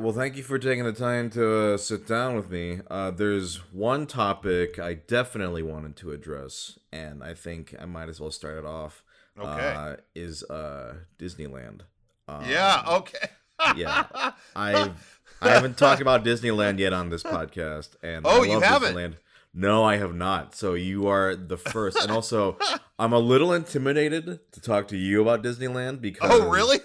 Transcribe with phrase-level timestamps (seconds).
[0.00, 2.80] well, thank you for taking the time to uh, sit down with me.
[2.90, 8.20] Uh, there's one topic I definitely wanted to address, and I think I might as
[8.20, 9.02] well start it off.
[9.38, 9.48] Okay.
[9.76, 11.82] Uh, is uh, Disneyland.
[12.28, 12.82] Um, yeah.
[12.88, 13.28] Okay.
[13.76, 14.06] yeah.
[14.56, 18.94] I've I haven't talked about Disneyland yet on this podcast, and Oh, you haven't?
[18.94, 19.14] Disneyland.
[19.52, 20.54] No, I have not.
[20.54, 22.56] So you are the first, and also
[22.98, 26.78] I'm a little intimidated to talk to you about Disneyland because Oh, really?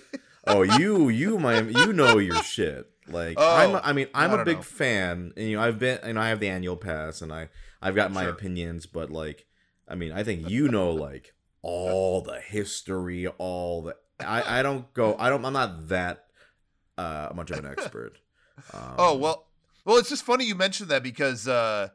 [0.47, 4.41] oh you you my you know your shit like Oh, i'm i mean i'm I
[4.41, 4.61] a big know.
[4.63, 7.49] fan and you know i've been and i have the annual pass and i
[7.81, 8.31] i've got my Sure.
[8.31, 9.45] opinions but like
[9.87, 14.93] i mean i think you know like all the history all the i i don't
[14.93, 16.25] go i don't i'm not that
[16.97, 18.19] uh much of an expert
[18.73, 19.47] um, Oh well,
[19.83, 21.89] well, it's just funny you mentioned that because uh,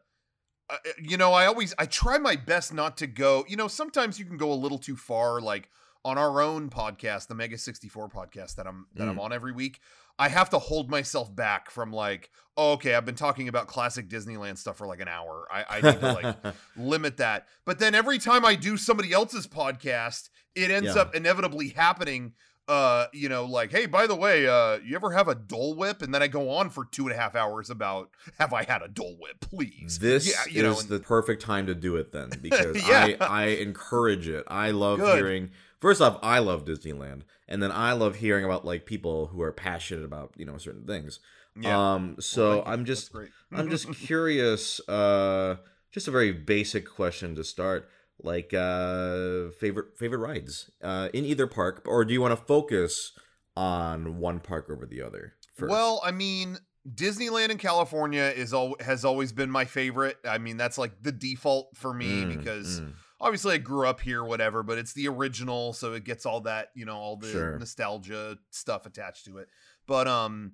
[0.69, 3.45] uh, you know I always I try my best not to go.
[3.49, 5.41] You know, sometimes you can go a little too far.
[5.41, 5.71] Like
[6.05, 9.21] on our own podcast, the Mega sixty four podcast that I'm that I'm Mm.
[9.23, 9.81] on every week.
[10.19, 14.09] I have to hold myself back from like, oh, okay, I've been talking about classic
[14.09, 15.47] Disneyland stuff for like an hour.
[15.51, 17.49] I, I need to like limit that.
[17.65, 21.03] But then every time I do somebody else's podcast, it ends Yeah.
[21.03, 22.35] up inevitably happening.
[22.69, 26.03] Uh, you know, like, hey, by the way, uh, you ever have a Dole Whip?
[26.03, 28.83] And then I go on for two and a half hours about have I had
[28.83, 29.99] a Dole Whip, please.
[29.99, 33.17] This yeah, you know, is and- the perfect time to do it then because Yeah.
[33.21, 34.45] I I encourage it.
[34.49, 35.17] I love Good.
[35.17, 35.51] hearing
[35.81, 37.23] first off, I love Disneyland.
[37.49, 40.87] And then I love hearing about like people who are passionate about, you know, certain
[40.87, 41.19] things.
[41.61, 41.95] yeah.
[41.95, 42.63] Um so you.
[42.67, 43.13] I'm just.
[43.53, 45.57] I'm just curious, uh
[45.91, 47.89] just a very basic question to start.
[48.23, 53.13] Like uh favorite favorite rides uh in either park or do you want to focus
[53.57, 55.71] on one park over the other first?
[55.71, 56.59] Well, I mean,
[56.89, 60.17] Disneyland in California is all has always been my favorite.
[60.25, 62.93] I mean, that's like the default for me Mm, because mm.
[63.21, 66.69] Obviously I grew up here, whatever, but it's the original, so it gets all that,
[66.75, 67.59] you know, all the Sure.
[67.59, 69.49] nostalgia stuff attached to it.
[69.87, 70.53] But um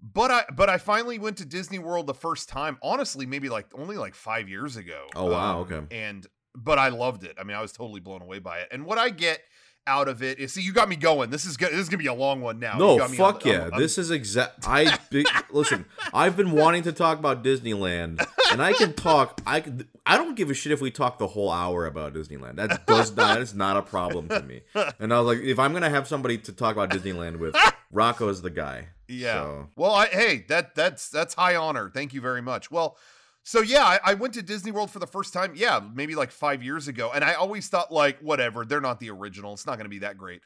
[0.00, 3.66] but I but I finally went to Disney World the first time, honestly, maybe like
[3.74, 5.06] only like 5 years ago.
[5.16, 5.96] Oh, wow, Um, okay.
[5.96, 7.36] And but I loved it.
[7.40, 8.68] I mean, I was totally blown away by it.
[8.70, 9.40] And what I get
[9.86, 10.50] out of it.
[10.50, 11.30] see you got me going.
[11.30, 11.70] This is good.
[11.72, 12.78] This is going to be a long one now.
[12.78, 13.58] No, You got me on fuck the- yeah.
[13.64, 14.66] I'm- I'm- this is exact.
[14.66, 15.84] I be- listen.
[16.12, 19.40] I've been wanting to talk about Disneyland, and I can talk.
[19.46, 19.86] I could.
[20.06, 22.56] I don't give a shit if we talk the whole hour about Disneyland.
[22.56, 23.34] That does not.
[23.34, 24.62] That is not a problem to me.
[24.98, 27.56] And I was like, if I'm gonna have somebody to talk about Disneyland with,
[27.90, 28.88] Rocco is the guy.
[29.08, 29.34] Yeah.
[29.34, 31.90] So, Well, I, hey, that that's that's high honor.
[31.92, 32.70] Thank you very much.
[32.70, 32.96] Well,
[33.44, 35.52] so yeah, I, I went to Disney World for the first time.
[35.54, 39.10] Yeah, maybe like five years ago, and I always thought like, whatever, they're not the
[39.10, 39.52] original.
[39.52, 40.40] It's not going to be that great.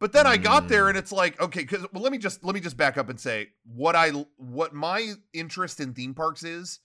[0.00, 0.88] But then I got there, Mm.
[0.90, 3.18] and it's like, okay, because well, let me just let me just back up and
[3.20, 6.78] say what I what my interest in theme parks is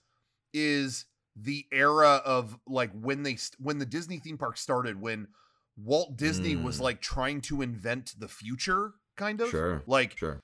[0.52, 1.04] is
[1.36, 5.28] the era of like when they when the Disney theme park started when
[5.76, 6.82] Walt Disney was Mm.
[6.82, 9.82] like trying to invent the future, kind of sure.
[9.86, 10.40] like Sure.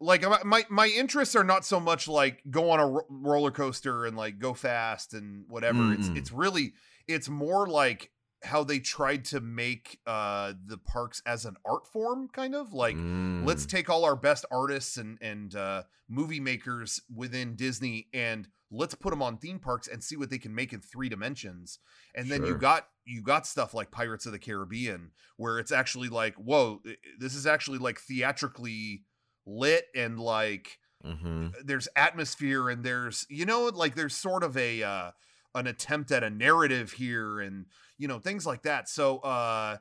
[0.00, 4.06] Like my- my interests are not so much like go on a ro- roller coaster
[4.06, 6.16] and like go fast and whatever it's Mm-mm.
[6.16, 6.72] it's really
[7.06, 8.10] it's more like
[8.44, 12.94] how they tried to make uh the parks as an art form kind of like
[12.96, 13.70] let's Mm.
[13.70, 19.10] take all our best artists and and uh movie makers within Disney and let's put
[19.10, 21.80] them on theme parks and see what they can make in three dimensions
[22.14, 26.08] and then you got you got stuff like Pirates of the Caribbean where it's actually
[26.08, 26.80] like whoa
[27.18, 29.02] this is actually like theatrically
[29.48, 31.54] lit and like Mhm.
[31.64, 35.10] there's atmosphere and there's you know like there's sort of a uh
[35.54, 37.66] an attempt at a narrative here and
[37.98, 38.88] you know things like that.
[38.88, 39.78] So uh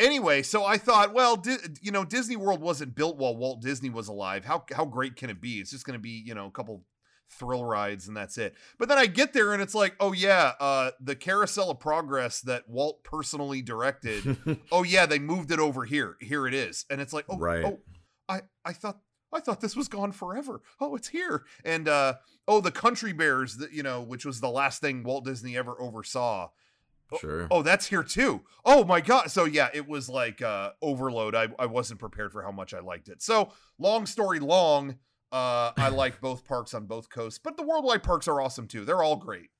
[0.00, 3.90] anyway so i thought well Di- you know disney world wasn't built while walt disney
[3.90, 4.44] was alive.
[4.44, 5.58] How how great can it be?
[5.60, 6.84] It's just going to be you know a couple
[7.30, 8.54] thrill rides and that's it.
[8.78, 12.40] But then i get there and it's like oh yeah uh the carousel of progress
[12.42, 14.36] that walt personally directed
[14.72, 16.16] oh yeah they moved it over here.
[16.20, 16.84] Here it is.
[16.90, 17.64] And it's like oh Right.
[17.64, 17.78] oh
[18.28, 19.00] i i thought
[19.32, 20.62] i thought this was gone forever.
[20.80, 21.44] Oh it's here.
[21.64, 22.14] And uh
[22.46, 25.80] oh the country bears that you know which was the last thing walt disney ever
[25.80, 26.50] oversaw.
[27.20, 27.48] Sure.
[27.50, 28.42] oh that's here too.
[28.64, 29.30] Oh my god.
[29.30, 31.34] So yeah it was like uh overload.
[31.34, 33.22] I, I wasn't prepared for how much i liked it.
[33.22, 34.96] So long story long
[35.30, 38.84] uh i like both parks on both coasts but the worldwide parks are awesome too.
[38.84, 39.50] They're all great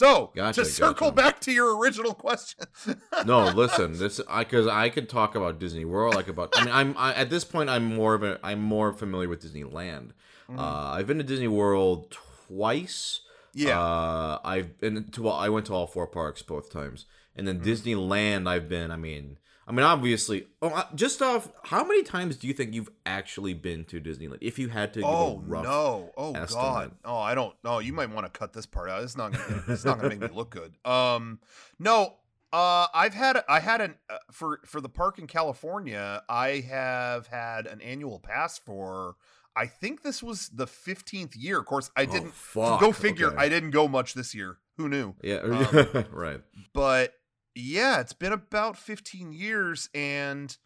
[0.00, 1.22] so Gotcha, to circle gotcha.
[1.22, 2.66] back to your original question
[3.26, 3.96] no, listen.
[4.02, 6.14] This I because I could talk about Disney World.
[6.14, 6.48] Like about.
[6.56, 7.70] I mean, I'm I, at this point.
[7.70, 8.32] I'm more of a.
[8.42, 10.10] I'm more familiar with Disneyland.
[10.50, 10.58] Mhm.
[10.58, 12.10] Uh, I've been to Disney World
[12.48, 13.20] twice.
[13.54, 15.28] yeah Uh, I've been to.
[15.28, 17.06] I went to all four parks both times,
[17.36, 17.64] and then Mhm.
[17.68, 18.48] Disneyland.
[18.48, 18.90] I've been.
[18.90, 19.38] I mean.
[19.66, 20.46] I mean, obviously.
[20.60, 21.50] Oh, just off.
[21.64, 24.38] How many times do you think you've actually been to Disneyland?
[24.42, 25.64] If you had to give Oh a rough.
[25.64, 26.12] no!
[26.16, 26.42] Oh god!
[26.42, 26.92] estimate.
[27.04, 27.54] Oh, I don't.
[27.64, 29.02] No, you might want to cut this part out.
[29.02, 29.62] It's not gonna.
[29.68, 30.74] it's not gonna make me look good.
[30.84, 31.40] Um,
[31.78, 32.14] no.
[32.52, 33.42] Uh, I've had.
[33.48, 36.22] I had an uh, for for the park in California.
[36.28, 39.16] I have had an annual pass for.
[39.56, 41.60] I think this was the 15th year.
[41.60, 42.80] Of course, I Oh, didn't fuck.
[42.80, 43.28] go figure.
[43.28, 43.36] Okay.
[43.36, 44.58] I didn't go much this year.
[44.78, 45.14] Who knew?
[45.22, 46.40] Yeah, Um, right.
[46.72, 47.12] but
[47.54, 49.88] yeah, it's been about 15 years.
[49.94, 50.56] And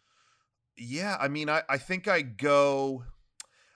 [0.77, 3.03] yeah, I mean, I, I think I go,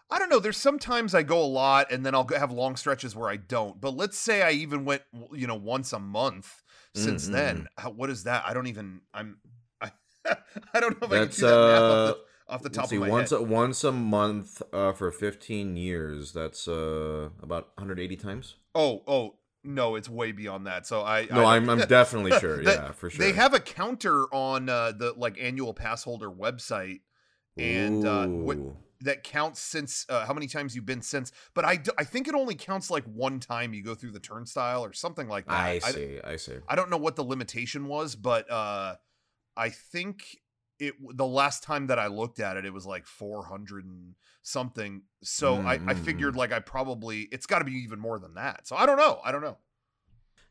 [0.09, 0.39] I don't know.
[0.39, 3.79] There's sometimes I go a lot and then I'll have long stretches where I don't.
[3.79, 5.01] But let's say I even went,
[5.33, 6.61] you know, once a month
[6.93, 7.67] since Mm, then.
[7.77, 8.43] How, what is that?
[8.45, 9.37] I don't even, I'm,
[9.81, 9.91] I,
[10.73, 12.17] I don't know if I can do that math off uh, the,
[12.47, 13.39] off the top let's see, of my once head.
[13.39, 16.33] a, once a month uh, for 15 years.
[16.33, 18.55] That's uh, about 180 times.
[18.75, 20.85] Oh, oh, no, it's way beyond that.
[20.85, 22.63] So I, No, I, I'm I'm definitely sure.
[22.63, 23.25] That- Yeah, for sure.
[23.25, 27.01] They have a counter on uh, the like annual pass holder website
[27.57, 28.57] and uh, what-
[29.01, 31.33] that counts since uh, how many times you've been since.
[31.53, 34.19] But I, d- I think it only counts like one time you go through the
[34.21, 35.51] turnstile or something like that.
[35.53, 36.19] I I, see.
[36.23, 36.53] I see.
[36.69, 38.95] I don't know what the limitation was, but uh,
[39.57, 40.37] I think
[40.79, 45.03] it the last time that I looked at it, it was like 400 and something.
[45.23, 48.19] So I, I Mm, mm, figured like I probably it's got to be even more
[48.19, 48.67] than that.
[48.67, 49.19] So I don't know.
[49.23, 49.57] I don't know.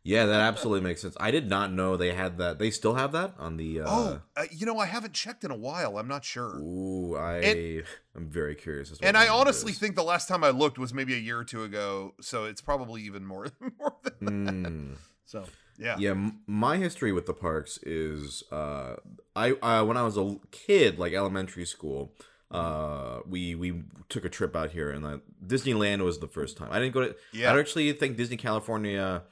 [0.04, 1.16] Yeah, that absolutely makes sense.
[1.20, 2.58] I did not know they had that.
[2.58, 3.82] They still have that on the.
[3.82, 5.96] Uh, oh, uh, you know, I haven't checked in a while.
[5.96, 6.56] I'm not sure.
[6.58, 7.82] Ooh, I And-
[8.16, 8.90] I'm very curious.
[8.90, 9.78] As to And I honestly is.
[9.78, 12.60] think the last time I looked was maybe a year or two ago, so it's
[12.60, 13.46] probably even more
[13.78, 14.64] more than that.
[14.64, 14.96] Mm.
[15.24, 15.44] So
[15.82, 18.96] yeah, Yeah, m- my history with the parks is uh,
[19.36, 22.12] I uh, when I was a kid, like elementary school,
[22.50, 26.68] uh, we we took a trip out here, and uh, Disneyland was the first time.
[26.70, 27.16] I didn't go to.
[27.32, 29.22] yeah, I actually think Disney California.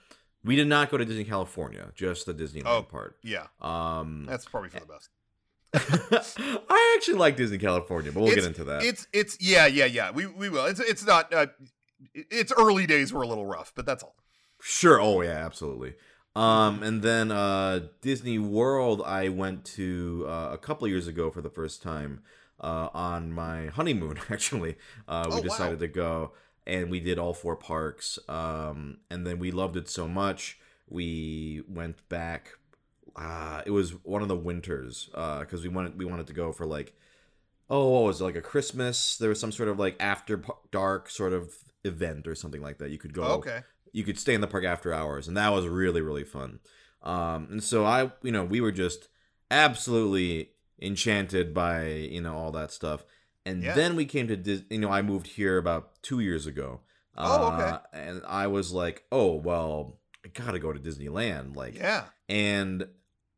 [0.43, 2.83] We did not go to Disney California, just the Disneyland Oh.
[2.83, 3.19] part.
[3.23, 3.49] yeah.
[3.61, 5.11] Um, That's probably for the best.
[6.69, 8.83] I actually like Disney California, but we'll It's- get into that.
[8.83, 10.11] It's it's yeah yeah yeah.
[10.11, 10.65] We we will.
[10.67, 11.33] It's it's not.
[11.33, 11.47] Uh,
[12.15, 14.17] its early days were a little rough, but that's all.
[14.63, 15.01] Sure.
[15.01, 15.95] Oh yeah, absolutely.
[16.37, 21.43] Um, and then uh, Disney World, I went to uh, a couple years ago for
[21.43, 22.23] the first time
[22.61, 24.19] uh, on my honeymoon.
[24.31, 24.77] Actually,
[25.09, 25.49] uh, we Oh, wow.
[25.49, 26.33] decided to go,
[26.67, 28.19] and we did all four parks.
[28.29, 32.51] Um, and then we loved it so much, we went back.
[33.17, 36.65] Uh, it was one of the winters because we wanted we wanted to go for
[36.65, 36.95] like
[37.69, 39.17] oh what was it like a Christmas?
[39.17, 41.55] There was some sort of like after dark sort of
[41.85, 42.91] event or something like that.
[42.91, 43.63] You could go okay.
[43.93, 46.59] You could stay in the park after hours and that was really really fun
[47.03, 49.09] um and so i you know we were just
[49.51, 50.51] absolutely
[50.81, 53.05] enchanted by you know all that stuff
[53.45, 53.75] and Yeah.
[53.75, 56.81] then we came to Dis- you know i moved here about two years ago
[57.17, 57.63] Oh, okay.
[57.65, 62.05] Uh, and i was like oh well i gotta go to disneyland like Yeah.
[62.29, 62.87] and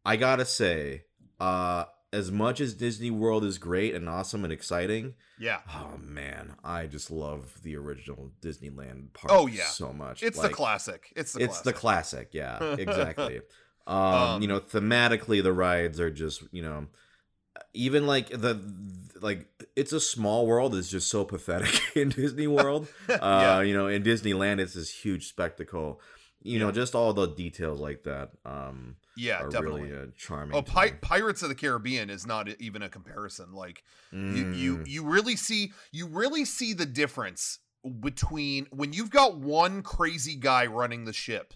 [0.05, 1.05] i gotta say
[1.41, 5.61] uh as much as disney world is great and awesome and exciting Yeah.
[5.73, 9.64] oh man i just love the original disneyland park Oh, yeah.
[9.64, 11.12] so much It's Like, the classic.
[11.17, 12.31] It's the it's the classic.
[12.32, 13.41] classic yeah exactly
[13.87, 16.87] um, Um, you know thematically the rides are just you know
[17.75, 18.61] even like the
[19.20, 23.87] like it's a small world is just so pathetic in disney world uh you know
[23.87, 26.00] in disneyland it's this huge spectacle
[26.44, 29.91] you know just all the details like that um yeah, definitely.
[29.91, 33.53] really uh, charming Oh, Pi- Pirates of the Caribbean is not even a comparison.
[33.53, 34.19] Like you,
[34.53, 37.59] you, Mm, you really see, you really see the difference
[38.00, 41.53] between when you've got one crazy guy running the ship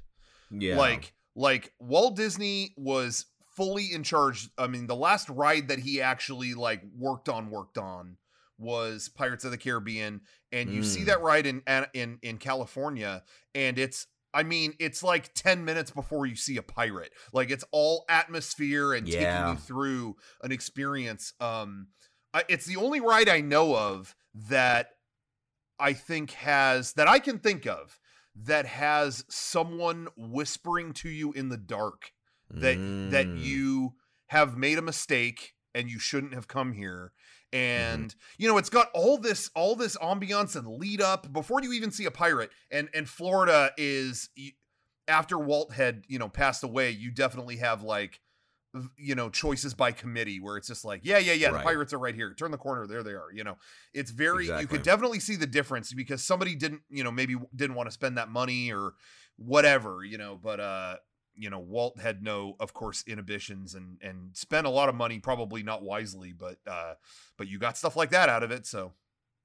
[0.50, 3.24] yeah like like Walt Disney was
[3.56, 4.50] fully in charge.
[4.58, 8.18] I mean, the last ride that he actually like worked on worked on
[8.58, 10.20] was Pirates of the Caribbean,
[10.52, 11.06] and you see Mm.
[11.06, 11.62] that ride in
[11.94, 13.22] in in California,
[13.54, 14.06] and it's.
[14.36, 17.12] I mean, it's like 10 minutes before you see a pirate.
[17.32, 21.32] Like it's all atmosphere and taking you through an experience.
[21.40, 21.88] Um
[22.34, 24.90] I, it's the only ride I know of that
[25.78, 27.98] I think has that I can think of
[28.34, 32.12] that has someone whispering to you in the dark
[32.50, 32.76] that
[33.10, 33.40] that Mm.
[33.42, 33.94] you
[34.28, 37.12] have made a mistake and you shouldn't have come here
[37.56, 38.02] Mm-hmm.
[38.02, 41.72] and you know it's got all this all this ambiance and lead up before you
[41.72, 42.50] even see a pirate.
[42.70, 44.28] And and Florida is
[45.08, 48.20] after Walt had you know passed away you definitely have like
[48.98, 51.58] you know choices by committee where it's just like yeah yeah yeah Right.
[51.58, 52.34] the pirates are right here.
[52.34, 52.86] Turn the corner.
[52.86, 53.32] There they are.
[53.32, 53.56] You know
[53.94, 57.76] it's very you could definitely see the difference because somebody didn't you know maybe didn't
[57.76, 58.92] want to spend that money or
[59.38, 60.96] whatever you know but uh
[61.36, 65.18] you know Walt had no of course inhibitions and and spent a lot of money
[65.18, 66.94] probably not wisely but uh
[67.36, 68.92] but you got stuff like that out of it so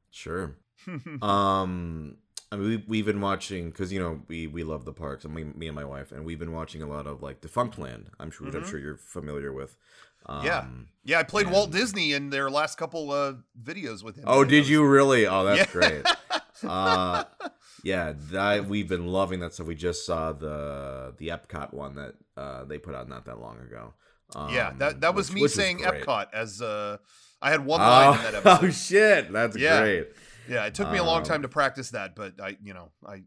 [0.10, 0.56] sure
[1.22, 2.18] um
[2.54, 5.34] I mean, we, we've been watching because you know we we love the parks and
[5.34, 8.08] me, me and my wife and we've been watching a lot of like Defunctland.
[8.20, 8.66] I'm sure I'm Mhm.
[8.70, 9.78] sure you're familiar with.
[10.26, 10.66] Um, Yeah.
[11.06, 14.68] yeah I played Walt Disney in their last couple uh videos with him Oh, did
[14.68, 15.26] you really?
[15.28, 15.72] Oh, that's Yeah.
[15.72, 16.06] great.
[16.64, 17.24] Uh,
[17.84, 19.68] yeah, that we've been loving that stuff.
[19.68, 23.60] We just saw the the Epcot one that uh, they put out not that long
[23.60, 23.94] ago.
[24.34, 26.04] Um, yeah that that was which- me which saying great.
[26.06, 26.98] Epcot as uh
[27.42, 29.82] I had one line in that Oh, episode oh shit, that's Yeah.
[29.82, 30.08] great.
[30.48, 32.92] Yeah, it took me a long time Um, to practice that, but I, you know,
[33.06, 33.24] I,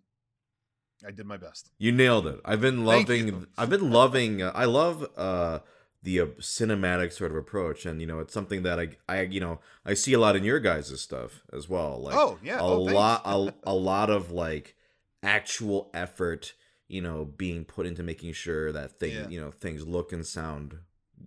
[1.07, 1.71] I did my best.
[1.79, 2.41] You nailed it.
[2.45, 3.47] I've been loving.
[3.59, 4.43] I've been loving.
[4.43, 5.59] Uh, I love uh,
[6.05, 9.41] the uh, cinematic sort of approach, and you know, it's something that I, I, you
[9.41, 12.01] know, I see a lot in your guys' stuff as well.
[12.01, 14.77] Like, oh yeah, a oh, lot, a, a lot of like
[15.23, 16.53] actual effort,
[16.89, 19.29] you know, being put into making sure that thing Yeah.
[19.29, 20.77] you know, things look and sound,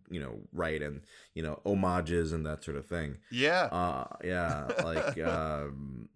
[0.10, 1.01] you know, right, and
[1.34, 3.17] you know, homages and that sort of thing.
[3.31, 6.10] yeah, Uh, yeah, like, um,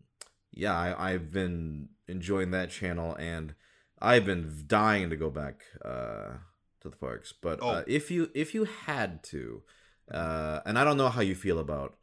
[0.51, 3.55] yeah, I, I've been enjoying that channel, and
[3.99, 6.33] I've been dying to go back uh,
[6.81, 7.33] to the parks.
[7.33, 7.83] But uh, Oh.
[7.87, 9.63] if you if you had to,
[10.11, 11.95] uh, and I don't know how you feel about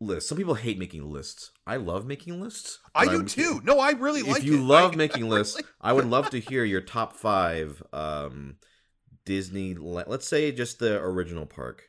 [0.00, 0.28] lists.
[0.28, 1.50] Some people hate making lists.
[1.66, 2.80] I love making lists.
[2.94, 3.60] I do I'm- too.
[3.64, 4.62] No, I really If like If you it.
[4.62, 7.82] love I- making I lists, I would love to hear your top five.
[7.92, 8.56] Um,
[9.24, 11.84] Disney, let's say just the original park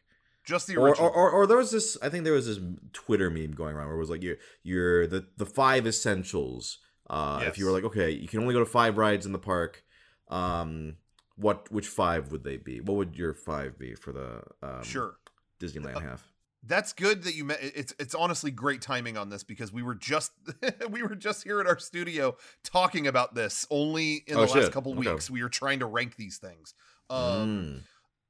[0.45, 1.07] just the or, original.
[1.09, 2.59] or, or or there was this I think there was this
[2.91, 6.77] Twitter meme going around where it was like you're you're the the five essentials.
[7.09, 9.39] Uh if you were like, okay, you can only go to five rides in the
[9.39, 9.83] park,
[10.27, 10.97] um
[11.35, 12.79] what which five would they be?
[12.81, 15.15] What would your five be for the um sure.
[15.59, 16.27] Disneyland half?
[16.65, 17.59] That's good that you met.
[17.61, 20.31] It's it's honestly great timing on this because we were just
[20.89, 24.53] we were just here at our studio talking about this only in Oh, the last
[24.65, 24.71] shit.
[24.71, 25.09] couple Okay.
[25.11, 25.29] weeks.
[25.29, 26.73] We were trying to rank these things.
[27.09, 27.81] Um, Mm.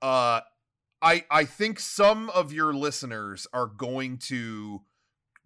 [0.01, 0.41] uh
[1.01, 4.81] i i think some of your listeners are going to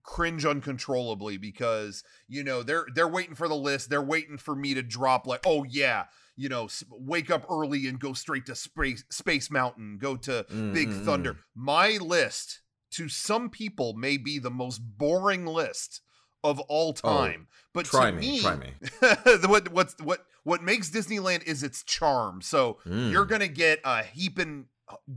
[0.04, 4.74] cringe uncontrollably because you know they're they're waiting for the list they're waiting for me
[4.74, 6.06] to drop like oh yeah
[6.38, 10.74] you know wake up early and go straight to space space mountain go to Mm,
[10.74, 16.02] big thunder my list to some people may be the most boring list
[16.44, 18.74] of all time but Oh, Try to me, me, try me.
[19.48, 23.12] what what's what what makes disneyland is its charm so Mm.
[23.12, 24.68] you're gonna get a heaping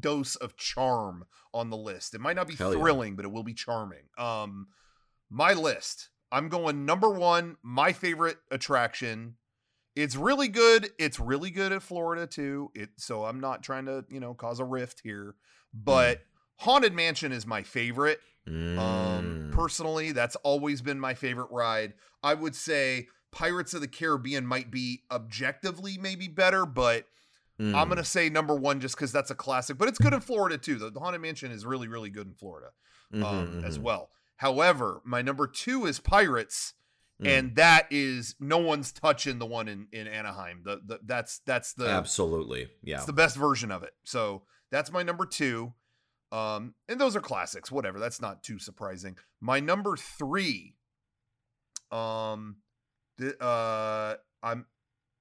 [0.00, 1.24] dose of charm
[1.54, 2.14] on the list.
[2.14, 2.80] It might not be Hell yeah.
[2.80, 4.08] thrilling, but it will be charming.
[4.18, 4.66] Um,
[5.28, 6.08] my list.
[6.32, 7.56] I'm going number one.
[7.62, 9.36] My favorite attraction.
[10.02, 10.90] It's really good.
[10.98, 12.70] It's really good at Florida too.
[12.74, 15.34] It so I'm not trying to you know cause a rift here,
[15.74, 16.22] but
[16.56, 18.20] Haunted Mansion is my favorite.
[18.46, 19.52] Um, Mm.
[19.52, 21.94] personally, that's always been my favorite ride.
[22.22, 27.06] I would say Pirates of the Caribbean might be objectively maybe better, but
[27.58, 27.88] I'm Mm.
[27.90, 29.76] gonna say number one just because that's a classic.
[29.76, 30.76] But it's good in Florida too.
[30.78, 32.70] The, the Haunted Mansion is really, really good in Florida
[33.12, 33.82] Mhm, um, as mhm.
[33.82, 34.10] well.
[34.36, 36.72] However, my number two is Pirates,
[37.20, 37.38] Mm.
[37.38, 40.62] and that is no one's touching the one in in Anaheim.
[40.64, 42.96] The, the that's that's the absolutely, yeah.
[42.96, 43.92] it's the best version of it.
[44.04, 45.74] So that's my number two.
[46.32, 47.98] Um, and those are classics, whatever.
[47.98, 49.16] That's not too surprising.
[49.40, 50.76] My number three,
[51.90, 52.58] um,
[53.18, 54.66] the, uh, I'm,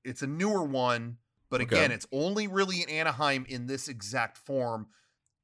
[0.05, 1.17] it's a newer one,
[1.49, 1.77] but Okay.
[1.77, 4.87] again, it's only really in Anaheim in this exact form.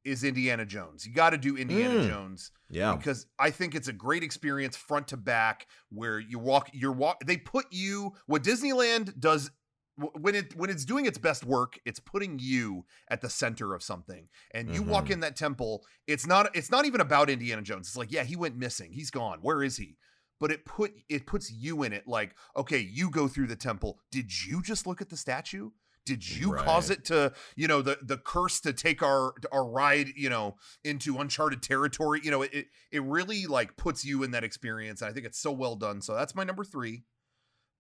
[0.06, 1.06] Is Indiana Jones?
[1.06, 2.08] You got to do Indiana Mm.
[2.08, 2.96] Jones yeah.
[2.96, 7.20] because I think it's a great experience front to back where you walk you're walk
[7.26, 9.50] they put you what Disneyland does
[9.98, 13.82] when it when it's doing its best work it's putting you at the center of
[13.82, 15.12] something and you walk Mhm.
[15.12, 18.36] in that temple it's not it's not even about Indiana Jones it's like yeah he
[18.36, 19.98] went missing he's gone where is he
[20.40, 24.00] but it put it puts you in it like okay you go through the temple
[24.12, 25.70] did you just look at the statue
[26.06, 30.10] did you cause it to you know the the curse to take our our ride
[30.16, 34.44] you know into uncharted territory you know it it, really like puts you in that
[34.44, 37.04] experience and i think it's so well done so that's my number three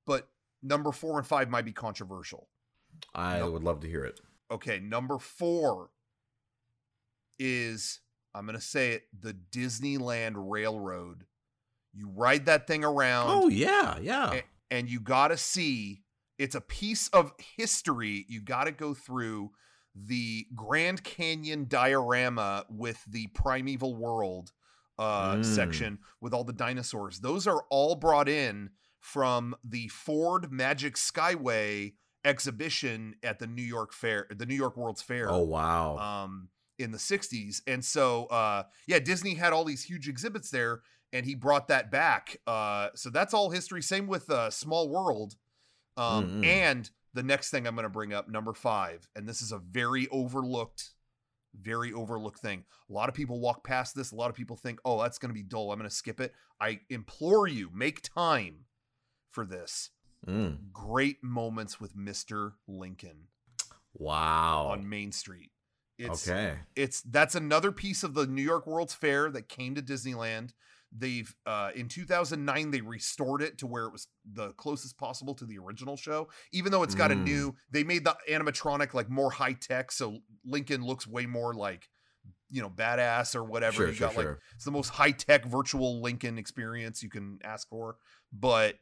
[0.07, 0.27] but
[0.63, 2.49] number four and five might be controversial
[3.13, 3.51] I no.
[3.51, 4.19] would love to hear it.
[4.51, 5.89] okay number four
[7.37, 7.99] is
[8.33, 11.25] i'm gonna say it the disneyland railroad
[11.93, 14.33] you ride that thing around Oh yeah, yeah.
[14.33, 16.01] a- and you got to see
[16.37, 19.51] it's a piece of history you got to go through
[19.95, 24.51] the grand canyon diorama with the primeval world
[24.97, 25.45] uh Mm.
[25.45, 27.19] section with all the dinosaurs.
[27.19, 33.93] Those are all brought in from the ford magic skyway exhibition at the new york
[33.93, 35.97] fair the new york world's fair Oh wow.
[35.97, 36.49] um
[36.79, 40.81] in the 60s and so uh yeah disney had all these huge exhibits there
[41.13, 42.37] and he brought that back.
[42.45, 43.81] Uh so that's all history.
[43.81, 45.35] Same with uh small world
[45.97, 46.45] um Mm-mm.
[46.45, 49.57] and the next thing i'm going to bring up number 5 and this is a
[49.59, 50.91] very overlooked
[51.59, 54.79] very overlooked thing a lot of people walk past this a lot of people think
[54.83, 58.01] oh that's going to be dull i'm going to skip it i implore you make
[58.01, 58.65] time
[59.31, 59.89] for this
[60.27, 60.71] Mm.
[60.73, 63.27] great moments with mr lincoln
[63.93, 64.69] Wow.
[64.71, 65.51] on main street
[65.97, 66.55] it's okay.
[66.75, 70.49] it's that's another piece of the New York World's Fair that came to Disneyland.
[70.97, 75.45] They've uh in 2009 they restored it to where it was the closest possible to
[75.45, 76.29] the original show.
[76.53, 77.23] Even though it's got a Mm.
[77.23, 81.89] new they made the animatronic like more high tech so Lincoln looks way more like
[82.49, 83.77] you know badass or whatever.
[83.77, 84.39] Sure, you sure, got like sure.
[84.55, 87.97] it's the most high tech virtual Lincoln experience you can ask for.
[88.31, 88.75] But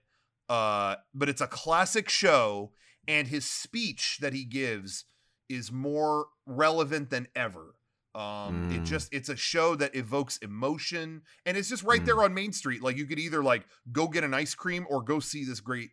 [0.50, 2.74] uh, but it's a classic show,
[3.08, 5.06] and his speech that he gives
[5.50, 7.76] is more relevant than ever.
[8.16, 8.86] Um, it Mm.
[8.86, 12.06] just it's a show that evokes emotion, and it's just right Mm.
[12.06, 12.82] there on Main Street.
[12.84, 15.92] Like you could either like go get an ice cream or go see this great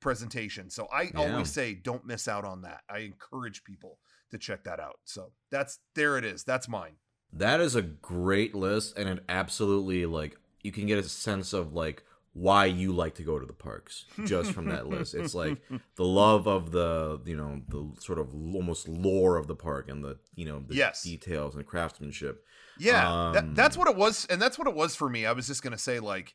[0.00, 0.70] presentation.
[0.70, 1.12] So I Yeah.
[1.16, 2.82] always say don't miss out on that.
[2.88, 3.98] I encourage people
[4.30, 5.00] to check that out.
[5.04, 6.44] So that's there it is.
[6.44, 6.96] That's mine.
[7.32, 11.72] That is a great list, and it absolutely like you can get a sense of
[11.72, 12.04] like
[12.36, 15.14] why you like to go to the parks just from that list.
[15.14, 15.62] It's like
[15.96, 20.04] the love of the you know the sort of almost lore of the park and
[20.04, 21.02] the you know the Yes.
[21.02, 22.44] details and craftsmanship.
[22.78, 25.24] Yeah, that, Um, that's what it was, and that's what it was for me.
[25.24, 26.34] I was just gonna say, like,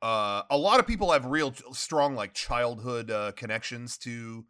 [0.00, 4.44] uh, a lot of people have real strong like childhood uh, connections to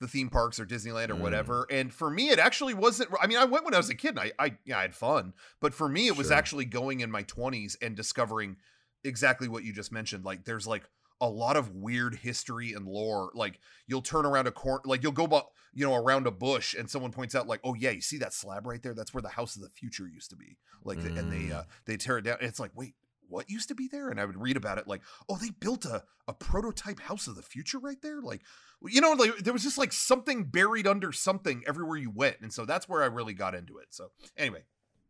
[0.00, 1.20] the theme parks or Disneyland or Mm.
[1.20, 1.66] whatever.
[1.70, 3.10] And for me, it actually wasn't.
[3.20, 4.94] I mean, I went when I was a kid, and I, I, yeah, I had
[4.94, 5.34] fun.
[5.60, 8.56] But for me, it was actually going in my twenties and discovering
[9.04, 10.24] exactly what you just mentioned.
[10.24, 10.84] Like, there's like
[11.20, 13.30] a lot of weird history and lore.
[13.34, 15.40] Like, you'll turn around a corner, like you'll go, bu-
[15.74, 18.32] you know, around a bush, and someone points out, like, oh yeah, you see that
[18.32, 18.94] slab right there?
[18.94, 20.56] That's where the House of the Future used to be.
[20.84, 21.52] Like, the, and they Mm.
[21.52, 22.38] uh, they tear it down.
[22.40, 22.94] It's like, wait.
[23.30, 24.08] What used to be there?
[24.08, 27.36] And I would read about it like, oh, they built a, a prototype house of
[27.36, 28.22] the future right there.
[28.22, 28.40] Like,
[28.82, 32.36] you know, like there was just like something buried under something everywhere you went.
[32.40, 33.88] And so that's where I really got into it.
[33.90, 34.62] So anyway,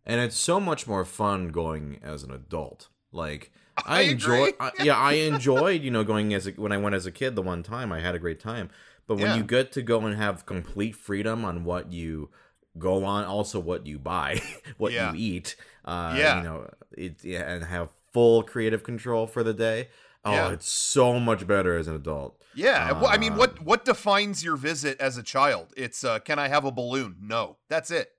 [0.04, 2.88] and it's so much more fun going as an adult.
[3.12, 3.50] Like
[3.86, 4.50] I, I enjoy.
[4.60, 7.36] I, yeah, I enjoyed you know going as a, when I went as a kid
[7.36, 8.70] the one time I had a great time.
[9.06, 9.36] But when Yeah.
[9.36, 12.28] you get to go and have complete freedom on what you
[12.78, 14.40] go on, also what you buy,
[14.76, 15.12] what Yeah.
[15.12, 16.36] you eat, uh, Yeah.
[16.38, 19.88] you know, it yeah, and have full creative control for the day.
[20.24, 20.50] Oh, Yeah.
[20.50, 22.42] it's so much better as an adult.
[22.54, 22.92] yeah.
[23.00, 25.72] what- I mean, what Um, what defines your visit as a child?
[25.76, 27.16] It's uh, can I have a balloon?
[27.22, 28.10] No, that's it.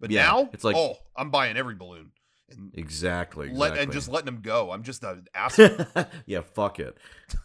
[0.00, 2.12] But Yeah, now it's like- oh, I'm buying every balloon
[2.50, 3.82] and Exactly, let exactly.
[3.82, 4.70] and just letting them go.
[4.72, 5.70] I'm just an asshole.
[6.26, 6.96] yeah, fuck it.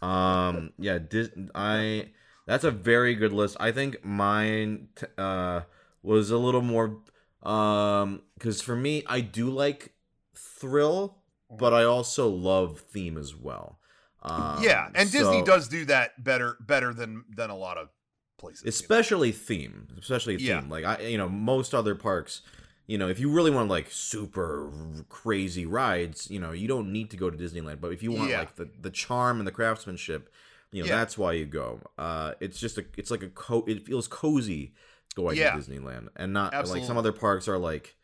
[0.01, 2.09] Um, yeah, Dis- I.
[2.45, 3.55] That's a very good list.
[3.59, 5.61] I think mine t- uh
[6.01, 6.99] was a little more
[7.41, 9.93] um because for me, I do like
[10.35, 11.17] thrill,
[11.49, 13.79] but I also love theme as well.
[14.21, 17.89] Um, yeah, and Disney so- does do that better better than than a lot of
[18.37, 18.61] places.
[18.63, 18.69] you know?
[18.69, 20.47] especially theme, especially theme.
[20.47, 20.63] Yeah.
[20.67, 22.41] Like I, you know, most other parks.
[22.85, 24.71] You know, if you really want like super
[25.09, 27.79] crazy rides, you know, you don't need to go to Disneyland.
[27.79, 28.39] But if you want Yeah.
[28.39, 30.29] like the, the charm and the craftsmanship,
[30.71, 30.97] you know, Yeah.
[30.97, 31.79] that's why you go.
[31.97, 33.63] Uh, it's just a, it's like a co.
[33.67, 34.73] It feels cozy
[35.15, 35.51] going Yeah.
[35.51, 37.95] to Disneyland, and not like some other parks are like,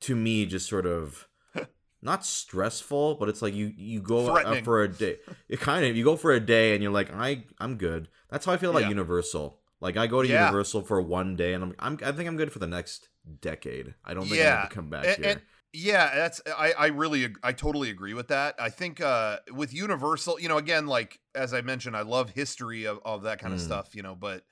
[0.00, 1.26] to me, just sort of.
[2.02, 5.16] Not stressful, but it's like you you go out for a day.
[5.48, 8.06] It kind of you go for a day and you're like I I'm good.
[8.28, 8.88] That's how I feel about.
[8.88, 9.58] Universal.
[9.80, 10.28] Like I go to.
[10.28, 13.94] Universal for one day and I'm, I'm I think I'm good for the next decade.
[14.04, 14.60] I don't think I Yeah.
[14.60, 15.32] have to come back And- here.
[15.34, 15.42] and-
[15.74, 18.54] Yeah, that's I I really I totally agree with that.
[18.58, 22.86] I think uh with Universal, you know, again like as I mentioned, I love history
[22.86, 23.64] of, of that kind of Mm.
[23.64, 24.44] stuff, you know, but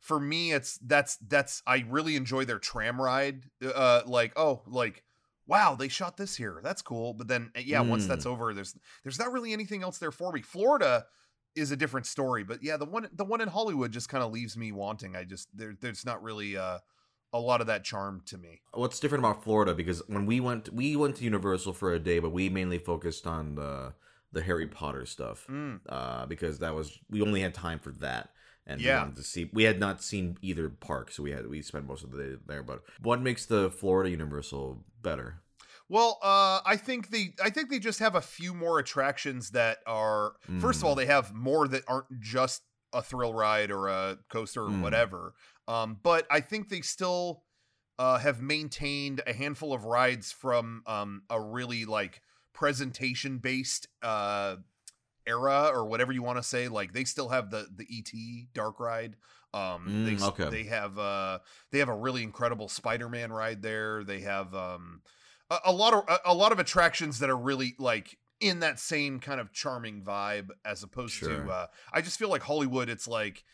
[0.00, 5.04] for me it's that's that's I really enjoy their tram ride uh like oh, like
[5.46, 6.60] wow, they shot this here.
[6.64, 7.14] That's cool.
[7.14, 8.08] But then uh, yeah, once Mm.
[8.08, 10.42] that's over there's there's not really anything else there for me.
[10.42, 11.06] Florida
[11.54, 14.32] is a different story, but yeah, the one the one in Hollywood just kind of
[14.32, 15.14] leaves me wanting.
[15.14, 16.80] I just there there's not really uh
[17.34, 18.60] a lot of that charm to me.
[18.72, 22.18] What's different about Florida because when we went we went to Universal for a day,
[22.20, 23.92] but we mainly focused on the
[24.32, 25.46] the Harry Potter stuff.
[25.50, 25.80] Mm.
[25.88, 28.30] Uh, because that was we only had time for that.
[28.66, 29.00] And we Yeah.
[29.02, 32.02] wanted to see we had not seen either park, so we had we spent most
[32.04, 32.62] of the day there.
[32.62, 35.40] But what makes the Florida Universal better?
[35.88, 39.78] Well, uh, I think they I think they just have a few more attractions that
[39.86, 40.98] are first of all Mm.
[40.98, 42.62] they have more that aren't just
[42.94, 44.82] a thrill ride or a coaster or Mm.
[44.82, 45.34] whatever.
[45.68, 47.44] Um, but I think they still
[47.98, 54.56] uh, have maintained a handful of rides from um, a really like presentation based uh,
[55.26, 56.68] era or whatever you want to say.
[56.68, 59.16] Like they still have the the ET dark ride.
[59.52, 60.48] Um, they Mm, s- okay.
[60.50, 61.38] they have uh
[61.70, 64.04] they have a really incredible Spider-Man ride there.
[64.04, 65.02] They have um
[65.50, 68.78] a, a lot of a, a lot of attractions that are really like in that
[68.78, 71.44] same kind of charming vibe as opposed Sure.
[71.44, 73.44] to uh I just feel like Hollywood it's like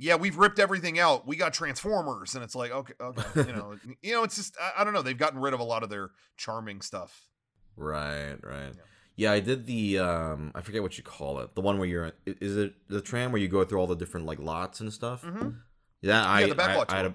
[0.00, 1.26] yeah, we've ripped everything out.
[1.26, 4.80] We got Transformers and it's like okay, okay, you know, you know it's just I,
[4.82, 7.28] I don't know, they've gotten rid of a lot of their charming stuff.
[7.76, 8.72] Right, right.
[8.74, 8.82] Yeah.
[9.16, 11.54] Yeah, I did the um I forget what you call it.
[11.54, 14.26] The one where you're is it the tram where you go through all the different
[14.26, 15.22] like lots and stuff?
[15.24, 15.56] Mhm.
[16.02, 17.14] Yeah, I the backlot I, I had a.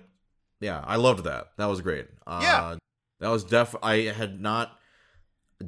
[0.60, 1.52] Yeah, I loved that.
[1.58, 2.08] That was great.
[2.28, 2.76] Uh, Yeah.
[3.22, 4.78] That was def I had not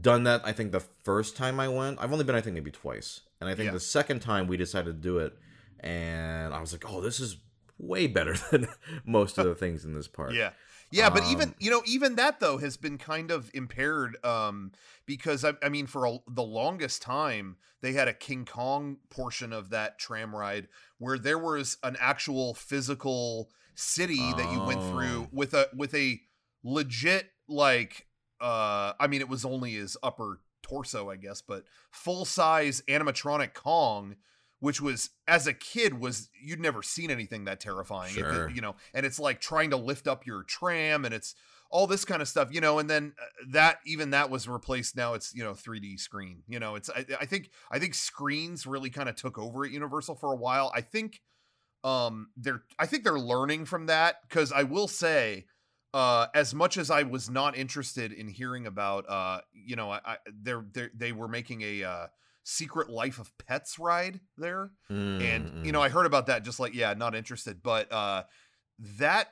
[0.02, 2.00] done that I think the first time I went.
[2.02, 3.22] I've only been I think maybe twice.
[3.40, 3.72] And I think Yeah.
[3.74, 5.38] the second time we decided to do it
[5.82, 7.38] and I was like, "Oh, this is
[7.78, 8.68] way better than
[9.06, 10.52] most of the things in this park." Yeah.
[10.92, 14.72] Yeah, but even Um, you know even that though has been kind of impaired um
[15.06, 19.52] because I, I mean for a, the longest time they had a King Kong portion
[19.52, 25.24] of that tram ride where there was an actual physical city that you went through
[25.24, 25.30] Oh.
[25.32, 26.22] with a with a
[26.64, 28.08] legit like
[28.42, 33.54] uh I mean it was only his upper torso I guess but full size animatronic
[33.54, 34.16] Kong
[34.60, 38.12] which was as a kid was you'd never seen anything that terrifying.
[38.12, 38.18] If
[38.50, 41.36] it- you know and it's like trying to lift up your tram and it's
[41.72, 44.96] all this kind of stuff you know and then uh, that even that was replaced
[44.96, 48.66] now it's you know 3d screen you know it's i, I think i think screens
[48.68, 50.72] really kind of took over at universal for a while.
[50.76, 51.22] I think
[51.84, 55.46] um they're i think they're learning from that because i will say
[55.96, 60.00] uh as much as i was not interested in hearing about uh you know i,
[60.06, 62.08] I they're, they're they were making a uh
[62.46, 64.72] secret life of pets ride there.
[65.20, 67.64] And Mm, you know i heard about that just like yeah not interested.
[67.64, 68.24] But uh
[69.00, 69.30] that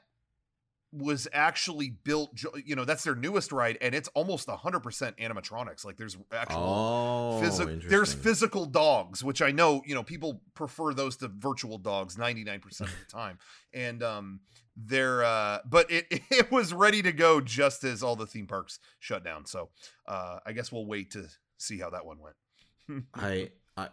[0.92, 2.32] was actually built
[2.66, 4.84] you know that's their newest ride and it's almost 100%
[5.20, 5.84] animatronics.
[5.86, 10.94] Like there's actual oh, physical there's physical dogs which i know you know people prefer
[10.94, 13.38] those to virtual dogs 99% of the time.
[13.74, 14.40] And um
[14.76, 18.80] they're uh but it it was ready to go just as all the theme parks
[19.00, 19.70] shut down so
[20.08, 21.26] uh i guess we'll wait to
[21.58, 22.36] see how that one went
[23.14, 23.90] I I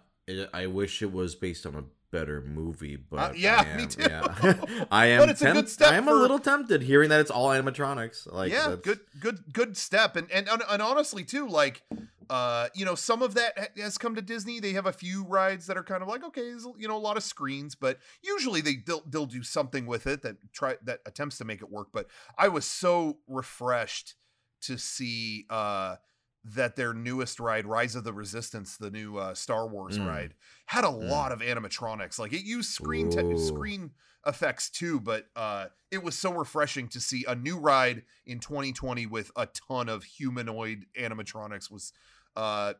[0.55, 4.03] I wish it was based on a better movie, but yeah, I me am- too.
[4.03, 4.85] Yeah.
[4.91, 5.21] I am.
[5.21, 7.49] But it's a good step I am for- a little tempted hearing that it's all
[7.49, 8.31] animatronics.
[8.33, 11.83] Like, yeah that's- good good good step and, and and honestly too like
[12.31, 15.67] uh you know some of that has come to disney they have a few rides
[15.67, 16.47] that are kind of like okay
[16.79, 20.23] you know a lot of screens but usually they they'll, they'll do something with it
[20.23, 22.07] that try that attempts to make it work but
[22.39, 24.15] i was so refreshed
[24.63, 25.97] to see uh
[26.43, 30.07] that their newest ride rise of the resistance the new uh star wars Mm.
[30.07, 30.35] ride
[30.67, 31.09] had a Mm.
[31.09, 33.91] lot of animatronics like it used screen te- screen
[34.27, 39.05] effects too but uh it was so refreshing to see a new ride in 2020
[39.07, 41.93] with a ton of humanoid animatronics was
[42.37, 42.75] uh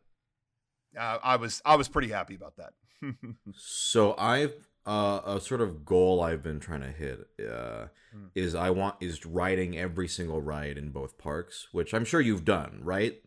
[0.99, 2.73] uh, I was I was pretty happy about that.
[3.55, 4.55] So I've
[4.87, 8.31] uh, a sort of goal I've been trying to hit uh, Mm.
[8.35, 12.45] is I want is riding every single ride in both parks, which I'm sure you've
[12.45, 13.23] done, right?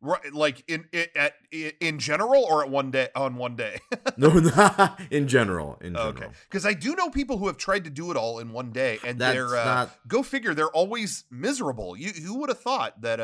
[0.00, 3.80] right, like in in, at, in in general or at one day on one day.
[4.16, 4.28] No,
[5.10, 5.76] in general.
[5.82, 6.08] In general.
[6.08, 8.72] okay, because I do know people who have tried to do it all in one
[8.72, 11.94] day, and That's they're uh, not- go figure they're always miserable.
[11.94, 13.20] You who would have thought that?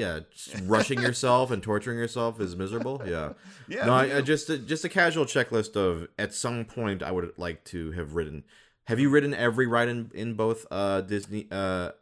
[0.00, 0.20] Uh Yeah,
[0.66, 3.02] rushing yourself and torturing yourself is miserable.
[3.06, 3.32] Yeah.
[3.66, 7.10] Yeah, no, I, I just a, just a casual checklist of at some point I
[7.10, 8.44] would like to have ridden.
[8.88, 11.92] Have you ridden every ride in in both uh Disney uh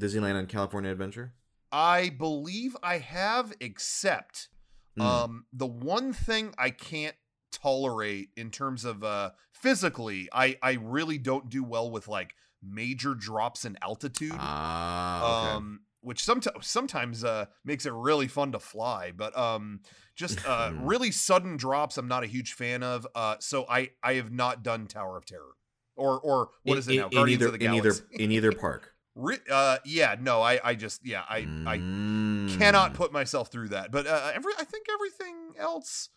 [0.00, 1.34] Disneyland and California Adventure?
[1.70, 4.48] I believe I have, except
[4.96, 5.02] Hmm.
[5.02, 7.16] um the one thing I can't
[7.52, 13.14] tolerate in terms of uh physically, I I really don't do well with like major
[13.14, 14.32] drops in altitude.
[14.36, 15.56] Ah, okay.
[15.56, 19.80] um which sometimes sometimes uh makes it really fun to fly but um
[20.14, 24.14] just uh really sudden drops i'm not a huge fan of uh so i i
[24.14, 25.54] have not done tower of terror
[25.96, 28.04] or or what In- is it now in, guardians either of the in either galaxy
[28.24, 28.92] in either park?
[29.14, 32.58] Re- uh yeah no i i just yeah i i Mm.
[32.58, 36.08] cannot put myself through that but uh every i think everything else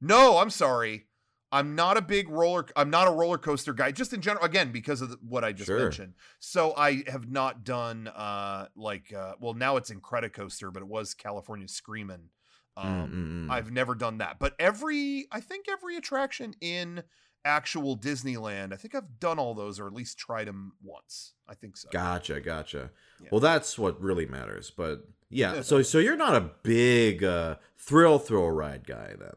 [0.00, 1.06] no i'm sorry
[1.54, 4.70] i'm not a big roller i'm not a roller coaster guy just in general again
[4.72, 5.78] because of the, what i just Sure.
[5.78, 10.88] mentioned so i have not done uh like uh well now it's Incredicoaster but it
[10.88, 12.28] was california screaming
[12.76, 13.52] Mm, um mm, mm.
[13.52, 17.04] i've never done that but every i think every attraction in
[17.44, 21.54] actual disneyland i think i've done all those or at least tried them once i
[21.54, 22.90] think so Gotcha, gotcha.
[23.22, 23.28] Yeah.
[23.30, 24.72] Well, that's what really matters.
[24.76, 29.34] But yeah, so so you're not a big uh, thrill thrill ride guy then.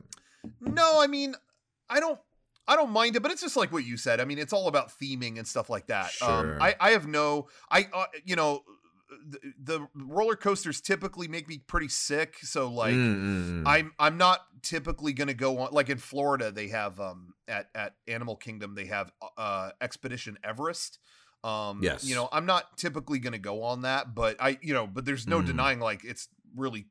[0.73, 1.36] No, I mean,
[1.89, 2.19] I don't.
[2.69, 4.19] I don't mind it, but it's just like what you said.
[4.19, 6.08] I mean, it's all about theming and stuff like that.
[6.21, 6.58] Um, Sure.
[6.62, 8.63] I, I have no, I, uh, you know,
[9.26, 12.36] the, the roller coasters typically make me pretty sick.
[12.41, 13.63] So like, Mm.
[13.65, 15.69] I'm, I'm not typically going to go on.
[15.71, 21.00] Like in Florida, they have um at at Animal Kingdom they have uh Expedition Everest.
[21.45, 22.04] Um, Yes.
[22.04, 25.06] you know, I'm not typically going to go on that, but I, you know, but
[25.06, 25.45] there's no Mm.
[25.45, 26.88] denying like it's really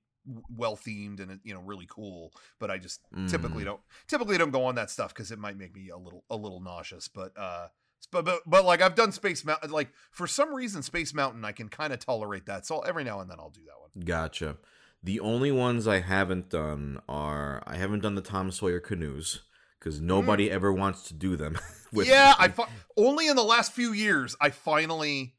[0.55, 2.33] well themed and you know really cool.
[2.59, 3.67] But I just typically Mm.
[3.67, 6.37] don't typically don't go on that stuff because it might make me a little a
[6.37, 7.69] little nauseous but uh
[8.13, 11.51] but but, but like i've done space mountain like for some reason space mountain i
[11.53, 14.57] can kind of tolerate that so every now and then i'll do that one Gotcha.
[15.03, 19.43] The only ones I haven't done are I haven't done the Tom Sawyer canoes
[19.79, 21.59] because nobody ever wants to do them.
[21.93, 25.35] with yeah i fi- only in the last few years i finally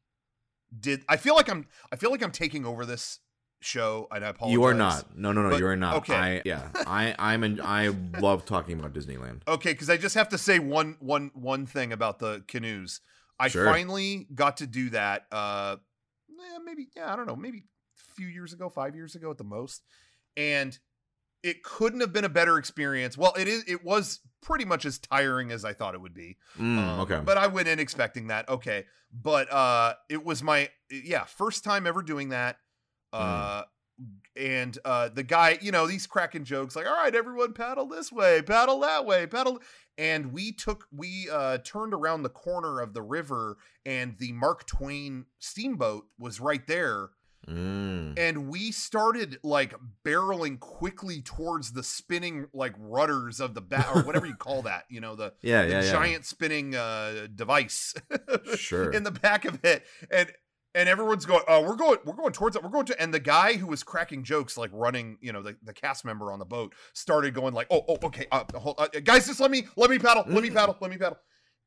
[0.77, 3.19] did i feel like i'm i feel like i'm taking over this
[3.59, 5.17] show and i apologize you are not.
[5.17, 5.49] No, no, no.
[5.49, 5.95] But- you are not.
[5.97, 6.15] okay.
[6.15, 6.69] I yeah.
[6.85, 7.87] I I'm an, I
[8.19, 9.41] love talking about Disneyland.
[9.47, 13.01] okay because i just have to say one one one thing about the canoes
[13.39, 13.65] I Sure.
[13.65, 15.27] finally got to do that.
[15.31, 15.75] Uh,
[16.31, 19.37] eh, maybe yeah, I don't know, maybe a few years ago, five years ago at
[19.37, 19.83] the most,
[20.35, 20.75] and
[21.43, 23.15] it couldn't have been a better experience.
[23.15, 23.63] Well, it is.
[23.67, 26.37] It was pretty much as tiring as I thought it would be.
[26.57, 27.21] Mm, Um, okay.
[27.23, 28.49] But I went in expecting that.
[28.49, 28.85] Okay.
[29.13, 32.57] But uh it was my yeah, first time ever doing that.
[33.13, 33.19] Mm.
[33.19, 33.63] Uh
[34.35, 38.11] and uh the guy, you know, these cracking jokes like, all right, everyone paddle this
[38.11, 39.59] way, paddle that way, paddle
[39.97, 44.67] and we took we uh turned around the corner of the river and the Mark
[44.67, 47.09] Twain steamboat was right there
[47.47, 48.19] Mm.
[48.19, 54.01] and we started like barreling quickly towards the spinning like rudders of the bat or
[54.01, 55.91] whatever you call that you know the Yeah, the yeah, yeah.
[55.91, 57.93] giant spinning uh device
[58.57, 58.91] Sure.
[58.91, 60.29] in the back of it and
[60.77, 63.19] and everyone's going oh we're going we're going towards it we're going to and the
[63.19, 66.45] guy who was cracking jokes like running you know the, the cast member on the
[66.45, 69.89] boat started going like oh oh okay uh, hold, uh, guys just let me let
[69.89, 71.17] me paddle let me paddle let me paddle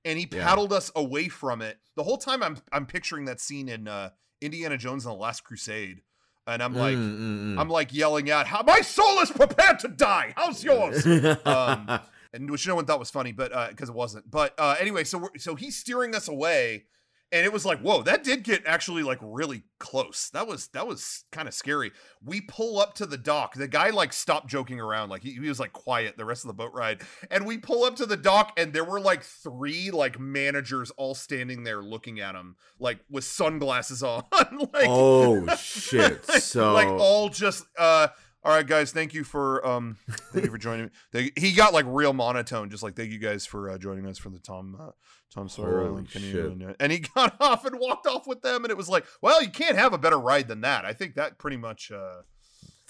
[0.05, 0.44] and he Yeah.
[0.44, 4.11] paddled us away from it the whole time i'm i'm picturing that scene in uh
[4.40, 6.01] indiana jones and the last crusade
[6.46, 7.61] and i'm like Mm, mm, mm.
[7.61, 11.05] i'm like yelling out how my soul is prepared to die how's yours
[11.44, 12.01] um,
[12.33, 14.31] and which no one thought was funny, but because it wasn't.
[14.31, 16.85] But uh, anyway, so we're, so he's steering us away,
[17.33, 20.31] and it was like, whoa, that did get actually like really close.
[20.33, 21.93] That was that was kind of scary.
[22.25, 23.55] We pull up to the dock.
[23.55, 26.49] The guy like stopped joking around, like he, he was like quiet the rest of
[26.49, 29.90] the boat ride, and we pull up to the dock, and there were like three
[29.90, 36.25] like managers all standing there looking at him, like with sunglasses on, like oh shit!
[36.27, 38.09] So like all just uh
[38.42, 39.96] all right guys thank you for um
[40.33, 43.18] thank you for joining me they, he got like real monotone just like thank you
[43.18, 44.90] guys for uh, joining us for the tom uh,
[45.33, 48.64] tom sawyer Holy Island canoe," and, and he got off and walked off with them
[48.64, 51.14] and it was like well you can't have a better ride than that i think
[51.16, 52.22] that pretty much uh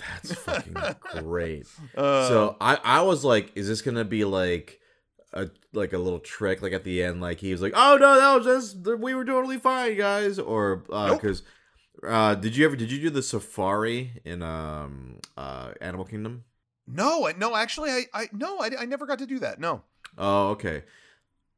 [0.01, 0.77] that's fucking
[1.23, 1.67] great.
[1.97, 4.81] uh so I I was like, is this gonna be like
[5.33, 6.63] a like a little trick?
[6.63, 9.25] Like at the end, like he was like, oh no, that was just we were
[9.25, 10.39] totally fine, guys.
[10.39, 11.45] Or because uh,
[12.03, 16.45] did you ever did you do the safari in um uh Animal Kingdom?
[16.87, 19.83] no no actually i i no I, I never got to do that no
[20.19, 20.83] Oh, okay.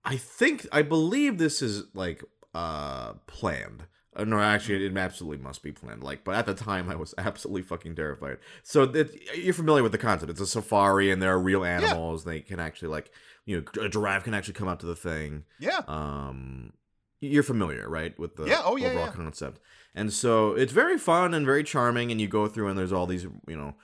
[0.05, 2.23] I think I believe this is like
[2.55, 3.87] uh planned.
[4.15, 6.03] Uh, no, actually, it absolutely must be planned.
[6.03, 8.37] Like, but at the time, I was absolutely fucking terrified.
[8.63, 10.31] So that you're familiar with the concept.
[10.31, 12.25] It's a safari, and there are real animals.
[12.25, 13.11] They can actually like,
[13.47, 15.45] you know, a giraffe can actually come out to the thing.
[15.59, 16.75] yeah Um,
[17.21, 19.13] you're familiar, right, with the Yeah, oh, yeah, overall yeah.
[19.13, 19.61] concept.
[19.95, 22.11] And so it's very fun and very charming.
[22.11, 23.75] And you go through, and there's all these, you know,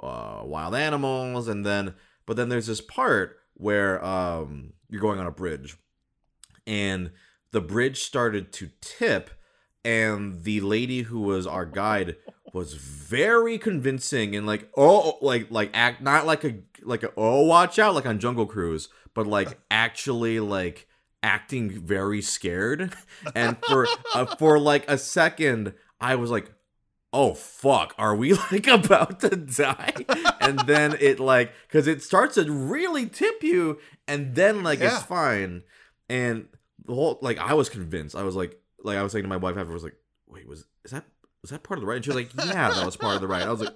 [0.00, 1.94] uh, wild animals, and then
[2.26, 5.76] but then there's this part where um you're going on a bridge,
[6.66, 7.10] and
[7.52, 9.30] the bridge started to tip,
[9.84, 12.16] and the lady who was our guide
[12.54, 17.44] was very convincing and like oh like like act not like a like a oh
[17.44, 20.87] watch out like on Jungle Cruise, but like actually like
[21.22, 22.94] acting very scared,
[23.34, 26.52] and for uh, for like a second I was like
[27.12, 29.94] oh fuck are we like about to die?
[30.40, 34.94] And then it like because it starts to really tip you and then like Yeah.
[34.96, 35.62] it's fine.
[36.10, 36.48] And
[36.84, 38.14] the whole like i was convinced.
[38.14, 39.96] I was like like i was saying to my wife after I was like
[40.28, 41.04] wait was is that
[41.42, 41.96] was that part of the ride?
[41.96, 43.42] And she was like yeah that was part of the ride.
[43.42, 43.74] I was like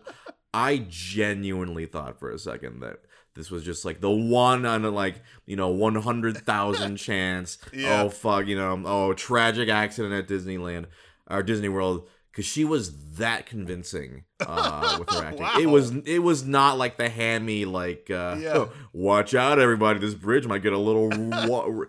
[0.55, 2.98] i genuinely thought for a second that
[3.35, 8.03] this was just like the one on like you know 100000 chance Yeah.
[8.03, 10.87] oh fuck you know oh tragic accident at disneyland
[11.31, 15.47] or disney world because she was that convincing uh, with her acting.
[15.62, 18.66] It was it was not like the hammy like uh, Yeah.
[18.95, 21.11] watch out everybody this bridge might get a little.
[21.11, 21.85] wa-"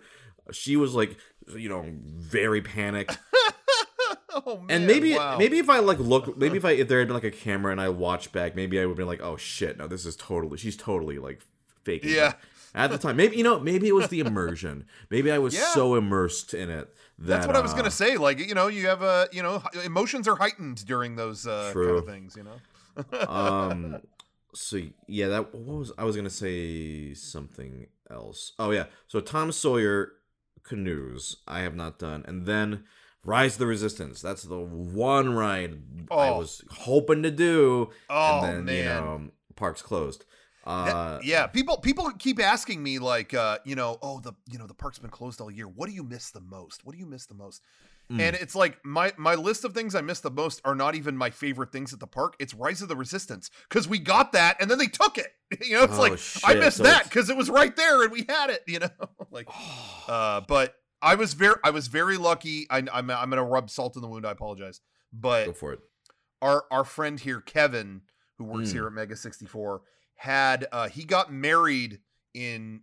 [0.52, 1.16] she was like
[1.58, 3.18] you know very panicked
[4.46, 5.38] oh man and maybe wow.
[5.38, 7.72] maybe if I like look maybe if I if there had been like a camera
[7.72, 10.58] and I watched back maybe I would be like oh shit no this is totally
[10.58, 11.42] she's totally like
[11.84, 12.34] faking it." Yeah.
[12.74, 15.72] at the time maybe you know maybe it was the immersion maybe I was Yeah.
[15.74, 18.18] so immersed in it that that's what I was uh, gonna say.
[18.18, 21.90] Like you know, you have a you know emotions are heightened during those uh, kind
[21.92, 22.36] of things.
[22.36, 23.28] You know.
[23.28, 23.98] um
[24.56, 29.52] so yeah that what was i was gonna say something else oh yeah so tom
[29.52, 30.14] sawyer
[30.64, 32.84] canoes i have not done and then
[33.26, 35.82] rise of the resistance that's the one ride
[36.12, 36.40] i Oh.
[36.40, 38.76] was hoping to do Oh and then man.
[38.76, 40.26] you know parks closed
[40.66, 44.66] uh yeah, people people keep asking me like, uh, you know, oh the you know
[44.66, 45.68] the park's been closed all year.
[45.68, 46.86] What do you miss the most?
[46.86, 47.62] What do you miss the most?
[48.10, 48.22] Mm.
[48.22, 51.18] And it's like my my list of things I miss the most are not even
[51.18, 52.38] my favorite things at the park.
[52.40, 55.34] It's Rise of the Resistance because we got that and then they took it.
[55.62, 56.60] You know, it's Oh, like I shit.
[56.64, 58.64] missed So that because it was right there and we had it.
[58.66, 58.90] You know,
[59.32, 59.50] like,
[60.08, 62.66] uh, but I was very I was very lucky.
[62.72, 64.26] I, I'm I'm gonna rub salt in the wound.
[64.26, 65.80] I apologize, but go for it
[66.42, 68.02] our our friend here, Kevin,
[68.38, 68.74] who works Mm.
[68.74, 69.82] here at Mega 64,
[70.16, 72.00] had uh he got married
[72.34, 72.82] in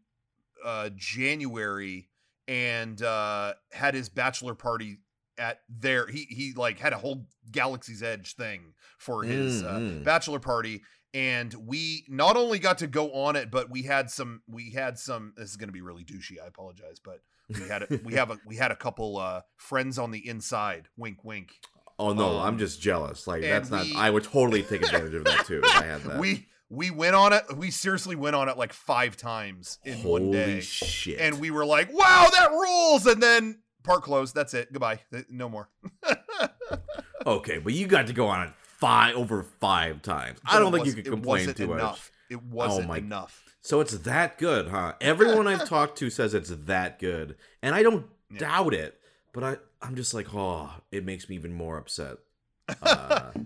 [0.64, 2.08] uh January
[2.48, 4.98] and uh, had his bachelor party
[5.38, 6.06] at there.
[6.08, 10.04] He he like had a whole Galaxy's Edge thing for his Mm, uh, mm.
[10.04, 10.82] bachelor party.
[11.12, 14.42] And we not only got to go on it, but we had some.
[14.48, 15.32] We had some.
[15.36, 16.40] This is going to be really douchey.
[16.42, 17.20] I apologize, but
[17.58, 20.88] we had a, we have a we had a couple uh, friends on the inside.
[20.96, 21.52] Wink, wink.
[21.98, 23.26] Oh no, Um, I'm just jealous.
[23.26, 23.84] Like that's not.
[23.84, 25.60] we- I would totally take advantage of that too.
[25.62, 26.18] If I had that.
[26.18, 27.42] We we went on it.
[27.56, 31.18] We seriously went on it like five times in Holy one day, shit!
[31.20, 34.34] and we were like, "Wow, that rules!" And then park closed.
[34.34, 34.72] That's it.
[34.72, 35.00] Goodbye.
[35.28, 35.68] No more.
[37.26, 40.38] okay, but you got to go on it five over five times.
[40.46, 41.78] I don't think you could complain too much.
[41.78, 42.12] enough.
[42.30, 43.49] It wasn't my- enough.
[43.62, 44.94] So it's that good, huh?
[45.00, 48.38] Everyone I've talked to says it's that good, and I don't Yeah.
[48.38, 48.96] doubt it.
[49.32, 52.16] But I, I'm just like, oh, it makes me even more upset
[52.68, 53.36] because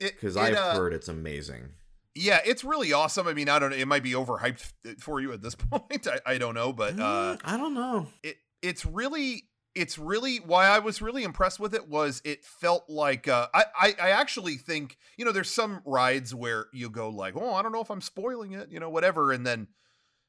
[0.00, 1.70] It- I've uh, heard it's amazing.
[2.16, 3.28] Yeah, it's really awesome.
[3.28, 3.76] I mean, I don't know.
[3.76, 6.08] It might be overhyped for you at this point.
[6.08, 8.08] I, I don't know, but uh, Mm, I don't know.
[8.24, 12.84] it it's really it's really why I was really impressed with it was it felt
[12.88, 17.08] like uh, I, I I actually think you know there's some rides where you go
[17.10, 19.68] like oh I don't know if I'm spoiling it you know whatever and then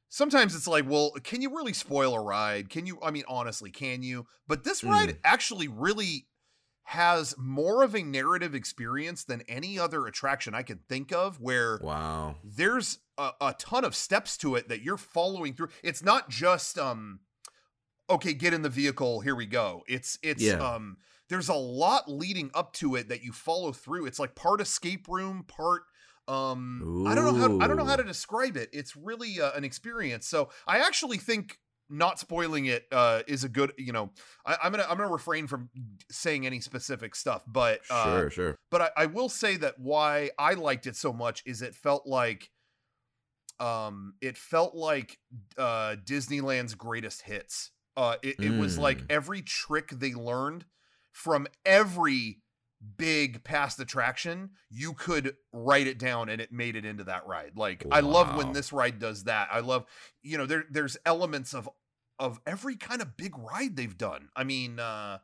[0.10, 3.72] sometimes it's like well can you really spoil a ride can you I mean honestly
[3.72, 5.18] can you but this ride Mm.
[5.24, 6.28] actually really
[6.84, 11.80] has more of a narrative experience than any other attraction I can think of where
[11.82, 12.36] Wow.
[12.44, 15.70] there's a, a ton of steps to it that you're following through.
[15.84, 17.20] It's not just um
[18.12, 19.84] okay, get in the vehicle, here we go.
[19.88, 20.60] It's it's Yeah.
[20.60, 20.98] um
[21.30, 24.06] there's a lot leading up to it that you follow through.
[24.06, 25.84] It's like part escape room, part
[26.28, 28.70] um I don't know how I don't know how to describe it.
[28.74, 30.28] It's really uh, an experience.
[30.28, 31.58] So I actually think
[31.90, 34.10] not spoiling it uh is a good you know
[34.46, 35.70] I, i'm gonna i'm gonna refrain from
[36.10, 38.56] saying any specific stuff but uh Sure, sure.
[38.70, 42.08] but I, I will say that why I liked it so much is it felt
[42.08, 42.50] like
[43.60, 45.18] um it felt like
[45.58, 47.72] uh Disneyland's greatest hits.
[47.98, 49.06] Uh it, it was like Mm.
[49.10, 50.66] every trick they learned
[51.12, 52.42] from every
[52.98, 57.52] big past attraction, you could write it down and it made it into that ride.
[57.56, 59.50] Like I love when this ride does that.
[59.52, 59.86] I love
[60.24, 61.70] you know there there's elements of
[62.18, 64.30] of every kind of big ride they've done.
[64.36, 65.20] I mean uh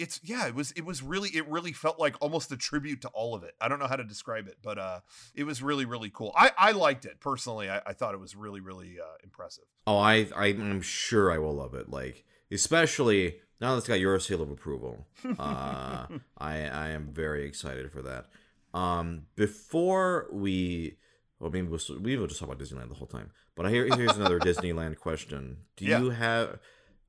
[0.00, 3.08] it's yeah it was it was really it really felt like almost a tribute to
[3.08, 5.00] all of it i don't know how to describe it but uh
[5.34, 8.34] it was really really cool i i liked it personally i, I thought it was
[8.34, 11.88] really really uh impressive Oh, I, I I'm sure I will love it.
[11.88, 15.06] Like, especially now that it's got your seal of approval.
[15.38, 16.06] Uh,
[16.38, 18.26] I I am very excited for that.
[18.72, 20.96] Um, before we,
[21.40, 23.30] well, maybe we'll, we will just talk about Disneyland the whole time.
[23.56, 25.56] But I hear here's another Disneyland question.
[25.76, 25.98] Do Yeah.
[26.00, 26.58] you have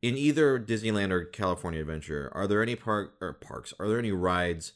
[0.02, 2.32] in either Disneyland or California Adventure?
[2.34, 3.74] Are there any park or parks?
[3.80, 4.74] Are there any rides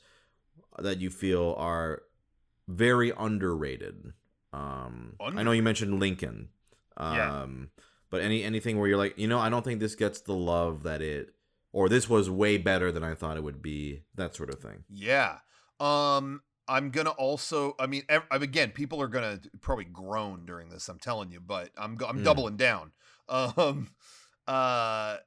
[0.78, 2.04] that you feel are
[2.68, 4.14] very underrated?
[4.54, 6.50] Um, I know you mentioned Lincoln.
[6.98, 7.16] Um,
[7.78, 7.84] Yeah.
[8.10, 10.84] but any anything where you're like, you know, I don't think this gets the love
[10.84, 11.34] that it,
[11.74, 14.04] or this was way better than I thought it would be.
[14.16, 14.84] That sort of thing.
[14.90, 15.40] yeah
[15.82, 20.88] um i'm gonna also i mean ev- again people are gonna probably groan during this
[20.88, 22.24] i'm telling you but i'm i'm Mm.
[22.24, 22.94] doubling down
[23.30, 23.90] um
[24.48, 25.18] uh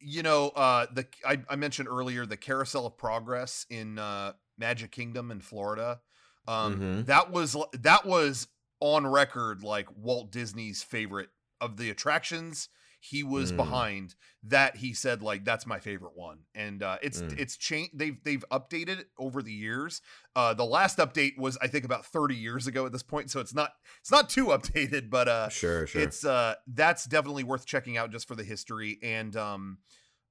[0.00, 4.90] you know uh the I, I mentioned earlier the carousel of progress in uh magic
[4.92, 6.00] kingdom in florida
[6.46, 7.06] um Mhm.
[7.06, 8.48] that was that was
[8.80, 12.68] on record like walt disney's favorite of the attractions
[13.00, 13.56] he was Mm.
[13.56, 17.38] behind that he said like that's my favorite one and uh it's Mm.
[17.38, 20.00] it's changed they've they've updated it over the years
[20.34, 23.38] uh the last update was i think about 30 years ago at this point so
[23.40, 26.02] it's not it's not too updated but uh Sure, sure.
[26.02, 29.78] it's uh that's definitely worth checking out just for the history and um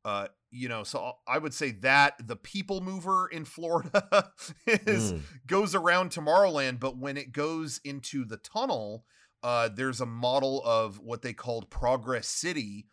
[0.05, 4.31] uh you know so i would say that the people mover in florida
[4.67, 5.21] is Mm.
[5.47, 9.05] goes around tomorrowland but when it goes into the tunnel
[9.43, 12.87] uh there's a model of what they called progress city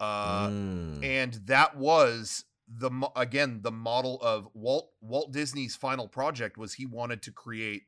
[0.00, 1.04] uh Mm.
[1.04, 6.86] and that was the again the model of Walt Walt Disney's final project was he
[6.86, 7.82] wanted to create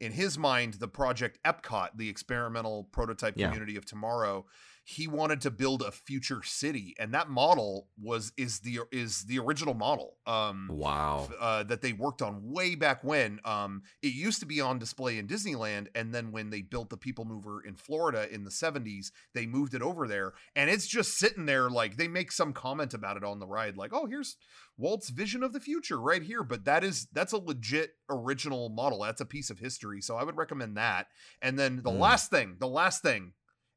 [0.00, 3.48] in his mind the project Epcot the experimental prototype Yeah.
[3.48, 4.46] community of tomorrow
[4.90, 9.38] he wanted to build a future city and that model was is the is the
[9.38, 11.28] original model um wow.
[11.38, 13.38] uh, that they worked on way back when.
[13.44, 16.96] Um, it used to be on display in Disneyland, and then when they built the
[16.96, 21.18] People Mover in Florida in the 70s, they moved it over there, and it's just
[21.18, 21.70] sitting there.
[21.70, 24.36] Like they make some comment about it on the ride, like, "Oh, here's
[24.76, 29.02] Walt's vision of the future right here." But that is that's a legit original model.
[29.02, 31.06] That's a piece of history, so I would recommend that.
[31.42, 32.00] And then the Mm.
[32.00, 33.32] last thing, the last thing,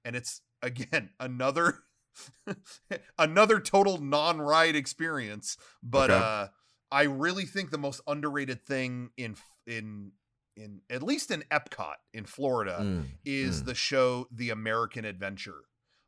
[0.06, 1.84] and it's again another.
[3.18, 6.20] another total non-ride experience but Okay.
[6.24, 6.48] uh
[6.92, 9.36] I really think the most underrated thing in
[9.66, 10.12] in
[10.56, 13.06] in at least in Epcot in Florida Mm.
[13.26, 13.66] is mm.
[13.66, 15.62] the show The American Adventure.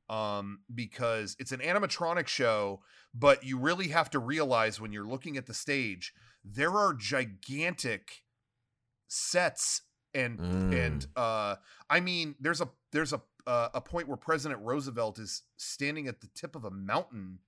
[0.07, 2.83] um, because it's an animatronic show,
[3.15, 8.21] but you really have to realize when you're looking at the stage, there are gigantic
[9.07, 9.81] sets
[10.13, 11.55] and and uh
[11.89, 16.21] I mean there's a there's a uh, a point where President Roosevelt is standing at
[16.21, 17.39] the tip of a mountain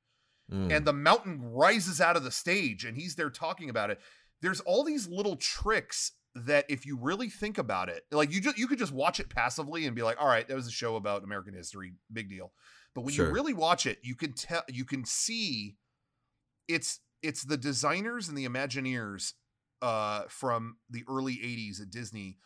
[0.49, 0.73] Mm.
[0.73, 3.99] and the mountain rises out of the stage and he's there talking about it.
[4.41, 8.57] There's all these little tricks that if you really think about it, like you just
[8.57, 10.95] you could just watch it passively and be like, all right, that was a show
[10.95, 12.53] about American history, big deal.
[12.95, 13.27] But when Sure.
[13.27, 15.75] you really watch it, you can tell you can see
[16.69, 19.33] it's it's the designers and the Imagineers
[19.81, 22.37] uh from the early 80s at Disney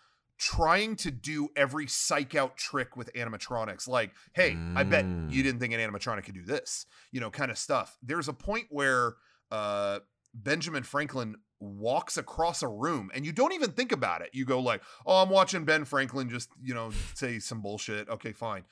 [0.41, 3.87] trying to do every psych out trick with animatronics.
[3.87, 5.31] Like hey i bet Mm.
[5.31, 7.95] you didn't think an animatronic could do this you know kind of stuff.
[8.01, 9.13] There's a point where
[9.51, 9.99] uh
[10.33, 14.29] benjamin franklin walks across a room and you don't even think about it.
[14.33, 18.09] You go like oh i'm watching ben franklin just you know say some bullshit.
[18.09, 18.63] Okay fine.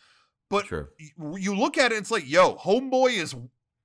[0.49, 0.89] But Sure.
[1.37, 3.35] you look at it it's like yo homeboy is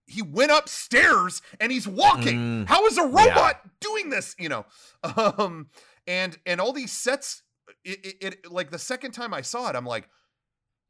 [0.06, 2.38] he went upstairs and he's walking.
[2.64, 2.66] Mm.
[2.66, 4.34] how is a robot doing this?
[4.38, 4.64] You know?
[5.04, 5.68] Um
[6.06, 7.42] and and all these sets
[7.84, 10.08] it, it, it like the second time i saw it i'm like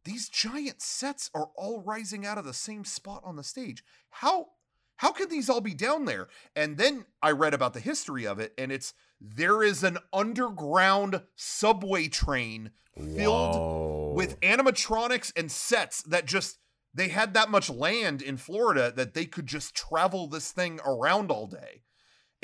[0.05, 4.49] these giant sets are all rising out of the same spot on the stage how
[4.97, 8.38] how can these all be down there and then i read about the history of
[8.38, 14.12] it and it's there is an underground subway train filled Whoa.
[14.14, 16.59] with animatronics and sets that just
[16.95, 21.30] they had that much land in Florida that they could just travel this thing around
[21.30, 21.82] all day.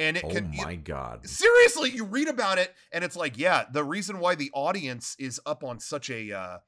[0.00, 1.28] And it Oh can you- my god.
[1.28, 5.40] seriously, you read about it and it's like, yeah, the reason why the audience is
[5.44, 6.58] up on such a uh,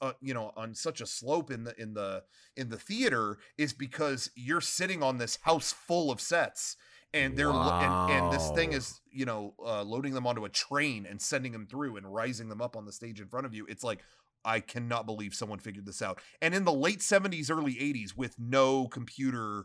[0.00, 2.22] uh you know, on such a slope in the in the
[2.56, 6.76] in the theater is because you're sitting on this house full of sets
[7.14, 10.48] and they're lo- and, and this thing is you know uh, loading them onto a
[10.48, 13.54] train and sending them through and rising them up on the stage in front of
[13.54, 14.00] you it's like
[14.44, 18.34] i cannot believe someone figured this out and in the late 70s early 80s with
[18.38, 19.64] no computer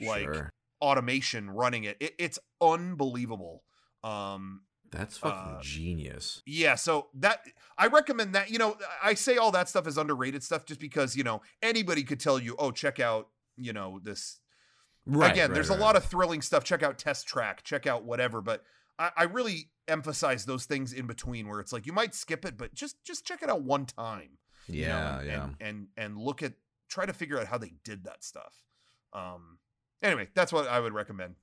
[0.00, 0.50] like Sure.
[0.80, 3.62] Automation running it, it it's unbelievable
[4.04, 6.42] um That's fucking uh, genius.
[6.46, 7.44] yeah, so that
[7.76, 8.50] I recommend that.
[8.50, 12.02] You know, I say all that stuff is underrated stuff just because, you know, anybody
[12.04, 14.40] could tell you, "Oh, check out, you know, this
[15.04, 15.32] Right.
[15.32, 15.78] again, right, there's right.
[15.78, 16.64] a lot of thrilling stuff.
[16.64, 18.62] Check out Test Track, check out whatever, but
[18.98, 22.56] I, I really emphasize those things in between where it's like you might skip it,
[22.56, 24.38] but just just check it out one time.
[24.68, 25.44] you know, Yeah, and, yeah.
[25.44, 26.54] and and and look at
[26.88, 28.54] try to figure out how they did that stuff.
[29.12, 29.58] Um
[30.02, 31.34] anyway, that's what I would recommend.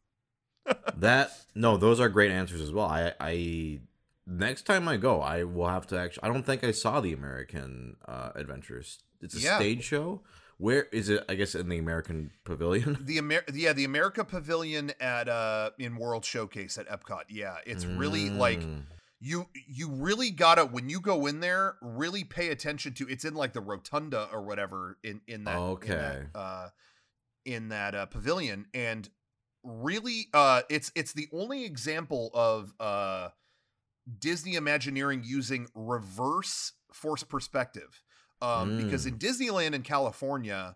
[0.97, 2.86] that no, those are great answers as well.
[2.88, 3.80] I I
[4.26, 6.24] next time I go, I will have to actually.
[6.24, 8.99] I don't think I saw the American uh, Adventures.
[9.22, 9.58] It's a Yeah.
[9.58, 10.22] stage show.
[10.58, 11.24] Where is it?
[11.28, 12.97] I guess in the American Pavilion.
[13.06, 17.24] The Amer- yeah, the America Pavilion at uh in World Showcase at Epcot.
[17.30, 18.84] Yeah, it's really like Mm.
[19.20, 23.34] you you really gotta when you go in there really pay attention to it's in
[23.36, 25.93] like the rotunda or whatever in in that in Okay.
[25.93, 26.70] that, uh
[27.46, 29.10] in that uh, pavilion and
[29.64, 33.30] really uh it's it's the only example of uh
[34.20, 38.04] disney imagineering using reverse force perspective
[38.41, 39.10] um because Mm.
[39.10, 40.76] in disneyland in california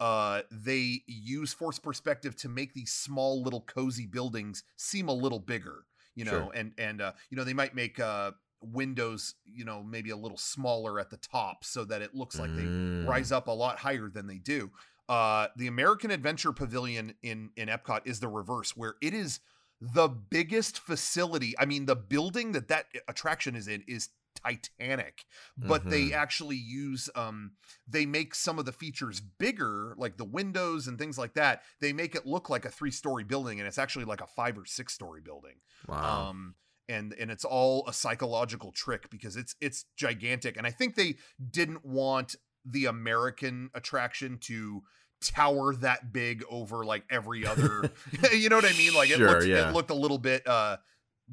[0.00, 5.40] uh they use force perspective to make these small little cozy buildings seem a little
[5.40, 5.84] bigger
[6.14, 6.50] you know Sure.
[6.54, 8.30] and and uh you know they might make uh
[8.60, 12.54] windows you know maybe a little smaller at the top so that it looks like
[12.54, 13.06] they Mm.
[13.06, 14.70] rise up a lot higher than they do
[15.08, 19.40] uh the american adventure pavilion in in epcot is the reverse where it is
[19.80, 24.10] the biggest facility i mean the building that that attraction is in is
[24.44, 25.24] titanic
[25.56, 26.12] but they Mhm.
[26.12, 27.52] actually use um
[27.88, 31.92] they make some of the features bigger like the windows and things like that they
[31.92, 34.64] make it look like a three story building and it's actually like a five or
[34.64, 35.56] six story building
[35.88, 36.28] Wow.
[36.30, 36.54] um
[36.88, 41.16] and and it's all a psychological trick because it's it's gigantic and i think they
[41.50, 42.36] didn't want
[42.70, 44.82] the american attraction to
[45.20, 47.90] tower that big over like every other
[48.32, 49.68] you know what i mean like it Sure, looked yeah.
[49.68, 50.76] it looked a little bit uh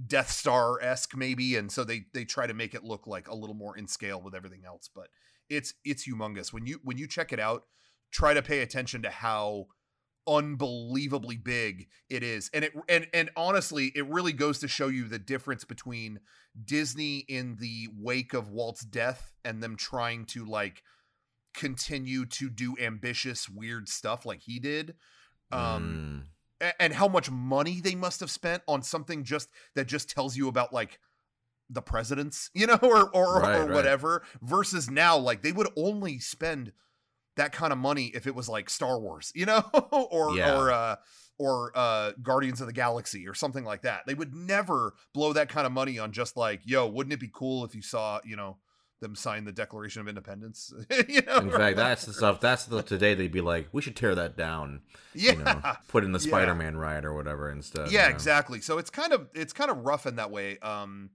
[0.07, 3.35] death star esque maybe and so they they try to make it look like a
[3.35, 5.07] little more in scale with everything else but
[5.49, 7.63] it's it's humongous when you when you check it out
[8.11, 9.67] try to pay attention to how
[10.27, 15.07] unbelievably big it is and it and and honestly it really goes to show you
[15.07, 16.19] the difference between
[16.65, 20.81] disney in the wake of walt's death and them trying to like
[21.55, 24.95] continue to do ambitious weird stuff like he did
[25.51, 26.25] um
[26.61, 26.73] Mm.
[26.79, 30.47] and how much money they must have spent on something just that just tells you
[30.47, 30.99] about like
[31.69, 33.69] the presidents you know or or, Right, or right.
[33.71, 36.71] whatever versus now like they would only spend
[37.37, 39.59] that kind of money if it was like star wars you know
[39.91, 40.55] or Yeah.
[40.57, 40.95] or uh
[41.37, 45.49] or uh guardians of the galaxy or something like that they would never blow that
[45.49, 48.35] kind of money on just like yo wouldn't it be cool if you saw you
[48.37, 48.57] know
[49.01, 50.73] them sign the Declaration of Independence.
[51.09, 52.39] you know, In fact, that's the stuff.
[52.39, 54.81] That's the today they'd be like, we should tear that down.
[55.13, 57.91] yeah, You know, put in the Spider-Man ride or whatever instead.
[57.91, 58.15] yeah, you know?
[58.15, 58.61] exactly.
[58.61, 60.57] So it's kind of it's kind of rough in that way.
[60.59, 61.09] Um,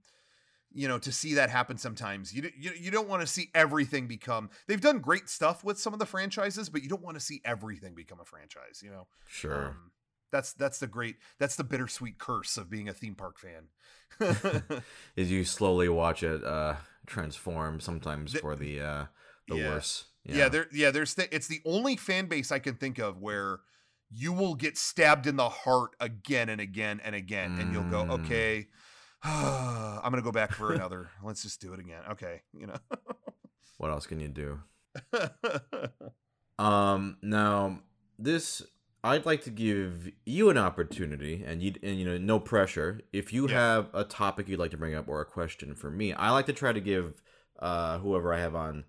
[0.73, 2.33] you know, to see that happen sometimes.
[2.33, 4.49] You you, you don't want to see everything become.
[4.67, 7.41] They've done great stuff with some of the franchises, but you don't want to see
[7.43, 8.81] everything become a franchise.
[8.83, 9.67] You know, Sure.
[9.69, 9.91] Um,
[10.31, 13.67] that's that's the great that's the bittersweet curse of being a theme park fan.
[15.15, 16.75] Is you slowly watch it uh
[17.05, 19.05] transform sometimes The- for the uh
[19.47, 19.69] the Yeah.
[19.69, 20.05] worse.
[20.23, 20.49] yeah.
[20.49, 23.59] there yeah there's th- it's the only fan base I can think of where
[24.13, 28.03] you will get stabbed in the heart again and again and again, and you'll go,
[28.03, 28.25] Mm.
[28.25, 28.67] okay,
[29.23, 31.09] I'm gonna go back for another.
[31.23, 32.01] Let's just do it again.
[32.11, 32.75] Okay, you know.
[33.77, 34.59] What else can you do?
[36.59, 37.79] Um, now
[38.19, 38.61] this
[39.03, 43.01] I'd like to give you an opportunity, and you and you know no pressure.
[43.11, 43.55] If you Yeah.
[43.55, 46.45] have a topic you'd like to bring up or a question for me, I like
[46.47, 47.21] to try to give
[47.59, 48.85] uh whoever I have on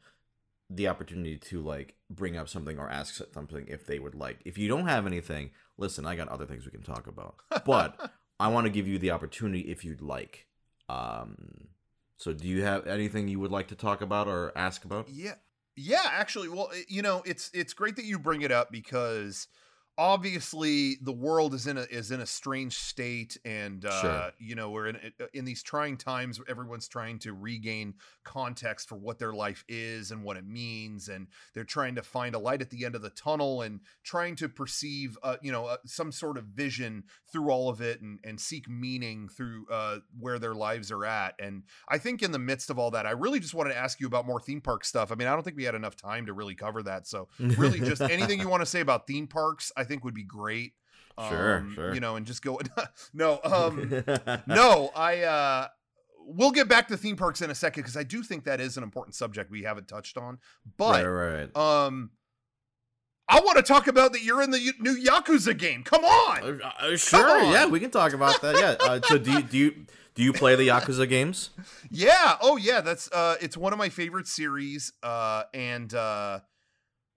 [0.71, 4.41] the opportunity to like bring up something or ask something if they would like.
[4.45, 7.37] If you don't have anything, listen, I got other things we can talk about.
[7.65, 8.11] But
[8.41, 10.47] I want to give you the opportunity if you'd like.
[10.89, 11.69] Um,
[12.19, 15.09] so do you have anything you would like to talk about or ask about?
[15.09, 15.35] Yeah.
[15.75, 19.49] Yeah, actually, well, you know, it's it's great that you bring it up because
[19.99, 24.31] obviously the world is in a is in a strange state and uh Sure.
[24.39, 28.89] you know, we're in uh, in these trying times where everyone's trying to regain context
[28.89, 32.39] for what their life is and what it means and they're trying to find a
[32.39, 35.77] light at the end of the tunnel and trying to perceive uh, you know, uh,
[35.85, 40.39] some sort of vision through all of it and and seek meaning through uh where
[40.39, 43.41] their lives are at and I think in the midst of all that, I really
[43.41, 45.13] just wanted to ask you about more theme park stuff.
[45.13, 47.07] I mean, I don't think we had enough time to really cover that.
[47.07, 50.25] So, really, just anything you want to say about theme parks, I think would be
[50.25, 50.73] great.
[51.29, 51.95] Sure, Um, sure.
[51.95, 52.59] You know, and just go.
[53.13, 54.03] no, um,
[54.47, 55.23] no, I.
[55.23, 55.69] uh
[56.25, 58.77] We'll get back to theme parks in a second because I do think that is
[58.77, 60.39] an important subject we haven't touched on.
[60.77, 61.57] But right, right.
[61.57, 62.11] um,
[63.29, 65.83] I want to talk about that you're in the new Yakuza game.
[65.83, 66.61] Come on.
[66.63, 67.53] Uh, uh, sure, on.
[67.53, 68.55] yeah, we can talk about that.
[68.57, 68.77] Yeah.
[68.87, 71.51] Uh, so do you do you do you play the Yakuza games?
[71.91, 72.37] Yeah.
[72.41, 72.81] Oh, yeah.
[72.83, 74.93] That's uh, it's one of my favorite series.
[75.03, 76.39] Uh, and uh,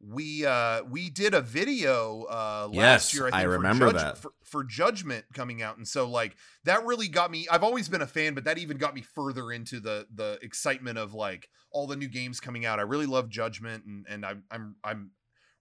[0.07, 3.29] we uh we did a video uh last Yes, year.
[3.33, 4.17] I, I remember for Judge- that.
[4.19, 6.35] for, for Judgment coming out, and so like
[6.65, 7.47] that really got me.
[7.49, 10.97] I've always been a fan, but that even got me further into the the excitement
[10.97, 12.79] of like all the new games coming out.
[12.79, 15.11] I really love Judgment, and and I'm I'm I'm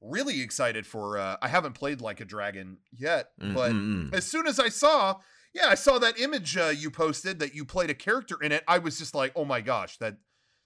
[0.01, 1.17] really excited for.
[1.19, 4.15] uh I haven't played Like a Dragon yet, Mm, but mm, mm.
[4.15, 5.21] as soon as I saw,
[5.55, 8.63] yeah, I saw that image uh, you posted that you played a character in it.
[8.69, 10.17] I was just like, oh my gosh, that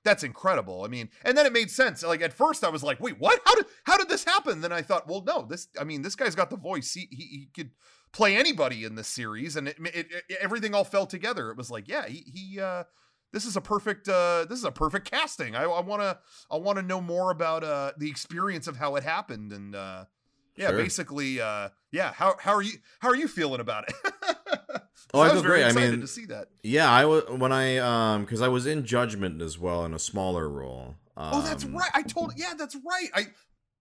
[0.04, 0.84] that's incredible.
[0.84, 2.02] I mean, and then it made sense.
[2.02, 3.40] Like at first, I was like, wait, what?
[3.44, 4.60] How did how did this happen?
[4.60, 5.68] Then I thought, well, no, this.
[5.78, 6.92] I mean, this guy's got the voice.
[6.94, 7.70] He he, he could
[8.12, 11.50] play anybody in this series, and it, it, it everything all fell together.
[11.50, 12.60] It was like, yeah, he he.
[12.60, 12.84] uh
[13.30, 16.18] this is a perfect uh this is a perfect casting i want to
[16.50, 20.06] i want to know more about uh the experience of how it happened and uh
[20.56, 20.78] yeah Sure.
[20.78, 23.94] basically uh yeah how how are you how are you feeling about it
[25.14, 25.64] Oh, I was feel great.
[25.64, 28.66] I excited mean- to see that Yeah, I was when I um because I was
[28.66, 30.96] in Judgment as well in a smaller role.
[31.16, 33.26] oh that's Um, right i told yeah that's right i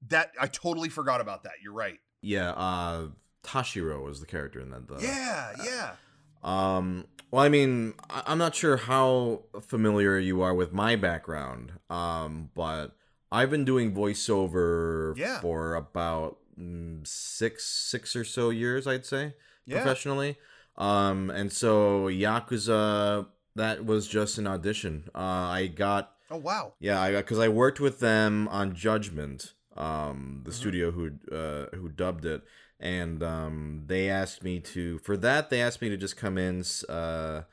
[0.07, 3.07] that i totally forgot about that you're right Yeah, uh
[3.43, 4.87] Tashiro was the character in that.
[4.87, 4.99] Though.
[4.99, 5.91] yeah yeah
[6.43, 7.05] Um.
[7.29, 11.73] Well, I mean, I'm not sure how familiar you are with my background.
[11.89, 12.95] Um, but
[13.33, 15.41] I've been doing voiceover Yeah.
[15.41, 16.37] for about
[17.03, 19.33] six, six or so years, I'd say,
[19.65, 20.37] yeah professionally.
[20.77, 25.09] Um, and so Yakuza, that was just an audition.
[25.15, 30.41] Uh, I got oh wow yeah, I because I worked with them on Judgment, um,
[30.45, 30.55] the Mhm.
[30.55, 32.43] studio who uh, who dubbed it,
[32.79, 36.63] and um, they asked me to for that they asked me to just come in,
[36.89, 37.43] uh,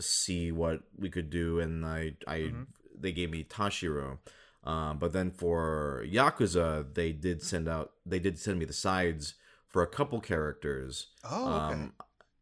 [0.00, 2.66] see what we could do, and I I Mhm.
[2.98, 4.18] they gave me Tashiro.
[4.66, 9.34] Um, but then for Yakuza, they did send out they did send me the sides
[9.68, 11.08] for a couple characters.
[11.24, 11.92] oh okay Um,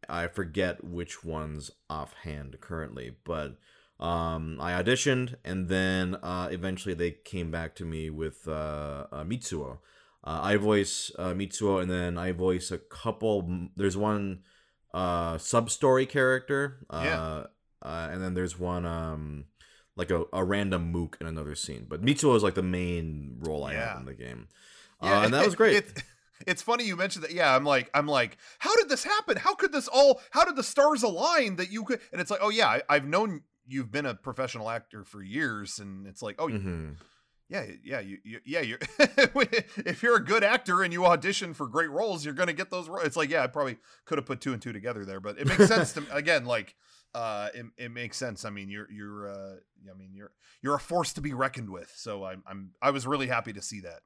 [0.08, 3.56] I forget which ones offhand currently, but
[4.00, 9.24] um, I auditioned, and then uh, eventually they came back to me with uh, uh,
[9.24, 9.78] Mitsuo.
[10.22, 13.68] Uh, I voice uh, Mitsuo, and then I voice a couple.
[13.76, 14.40] There's one
[14.92, 17.44] uh, sub story character, uh, Yeah.
[17.88, 19.44] uh, and then there's one um,
[19.97, 21.86] like a, a random mook in another scene.
[21.88, 23.88] But Mitsuo is like the main role I Yeah.
[23.90, 24.49] have in the game,
[25.01, 25.76] uh, and that was great.
[25.76, 26.03] It,
[26.47, 27.32] it's funny you mentioned that.
[27.32, 29.36] Yeah, I'm like, I'm like, how did this happen?
[29.36, 30.20] How could this all?
[30.30, 32.01] How did the stars align that you could?
[32.12, 35.78] And it's like, oh yeah, I, I've known you've been a professional actor for years,
[35.78, 36.97] and it's like, oh Mhm.
[37.49, 38.78] yeah, yeah, you, you yeah, you.
[38.99, 42.88] if you're a good actor and you audition for great roles, you're gonna get those
[42.88, 43.05] roles.
[43.05, 45.47] It's like, yeah, I probably could have put two and two together there, but it
[45.47, 46.07] makes sense to me.
[46.11, 46.74] Again, like.
[47.14, 48.44] Uh, it, it makes sense.
[48.44, 49.54] I mean, you're you're uh,
[49.90, 51.92] I mean you're you're a force to be reckoned with.
[51.96, 54.00] So I'm I'm I was really happy to see that.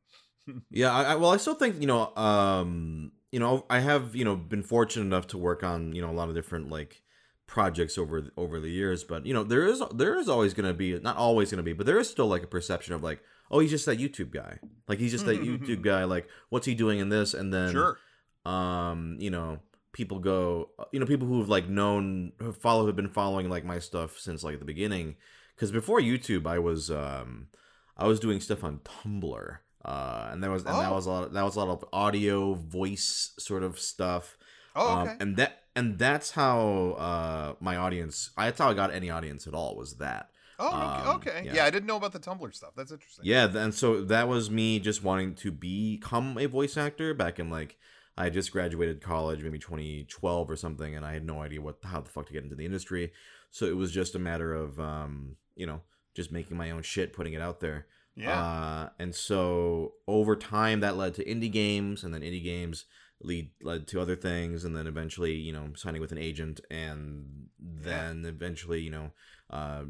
[0.70, 4.24] yeah, I, I, well, I still think you know, um, you know, I have you
[4.24, 7.02] know been fortunate enough to work on you know a lot of different like
[7.46, 10.74] projects over over the years, but you know there is there is always going to
[10.74, 13.22] be not always going to be, but there is still like a perception of like
[13.50, 16.74] oh he's just that YouTube guy, like he's just that YouTube guy, like what's he
[16.74, 17.98] doing in this, and then Sure.
[18.44, 19.60] um you know
[19.92, 23.78] people go you know people who've like known who follow have been following like my
[23.78, 25.16] stuff since like the beginning
[25.54, 27.48] because before youtube i was um
[27.96, 30.94] i was doing stuff on tumblr uh and that was and that Oh.
[30.94, 34.36] was a lot that was a lot of audio voice sort of stuff
[34.76, 35.16] Oh, um, okay.
[35.20, 39.46] and that and that's how uh my audience I, that's how i got any audience
[39.46, 40.28] at all was that
[40.58, 41.08] oh, okay.
[41.08, 41.42] um, okay.
[41.46, 41.54] yeah.
[41.54, 41.64] Yeah.
[41.64, 42.70] I didn't know about the Tumblr stuff.
[42.76, 43.24] That's interesting.
[43.24, 47.48] yeah, and so that was me just wanting to become a voice actor back in
[47.48, 47.78] like
[48.18, 51.78] I had just graduated college, maybe 2012 or something, and I had no idea what
[51.84, 53.12] how the fuck to get into the industry.
[53.52, 55.82] So it was just a matter of um, you know,
[56.16, 57.86] just making my own shit, putting it out there.
[58.16, 58.42] Yeah.
[58.42, 62.86] Uh, and so over time that led to indie games, and then indie games
[63.22, 67.46] lead led to other things, and then eventually, you know, signing with an agent, and
[67.60, 69.12] then eventually, you know,
[69.48, 69.84] uh,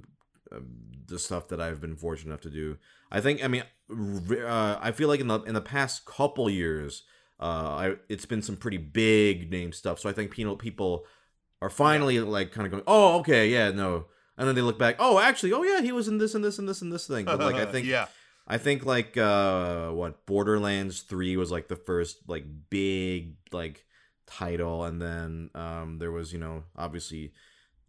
[0.52, 0.60] uh,
[1.06, 2.76] the stuff that I've been fortunate enough to do.
[3.10, 7.04] I think, I mean, uh, I feel like in the in the past couple years,
[7.40, 10.00] uh, I it's been some pretty big name stuff.
[10.00, 11.06] So I think people people
[11.62, 14.06] are finally like kind of going, oh, okay, yeah, no.
[14.36, 16.58] And then they look back, oh, actually, oh yeah, he was in this and this
[16.58, 17.24] and this and this thing.
[17.24, 18.06] But like I think yeah.
[18.46, 23.84] I think like uh what Borderlands 3 was like the first like big like
[24.26, 27.32] title and then um there was you know obviously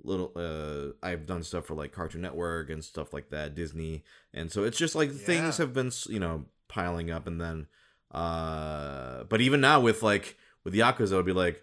[0.04, 4.52] little uh I've done stuff for like Cartoon Network and stuff like that Disney and
[4.52, 7.68] so it's just like things have been you know piling up and then
[8.12, 11.62] uh but even now with like with Yakuza would be like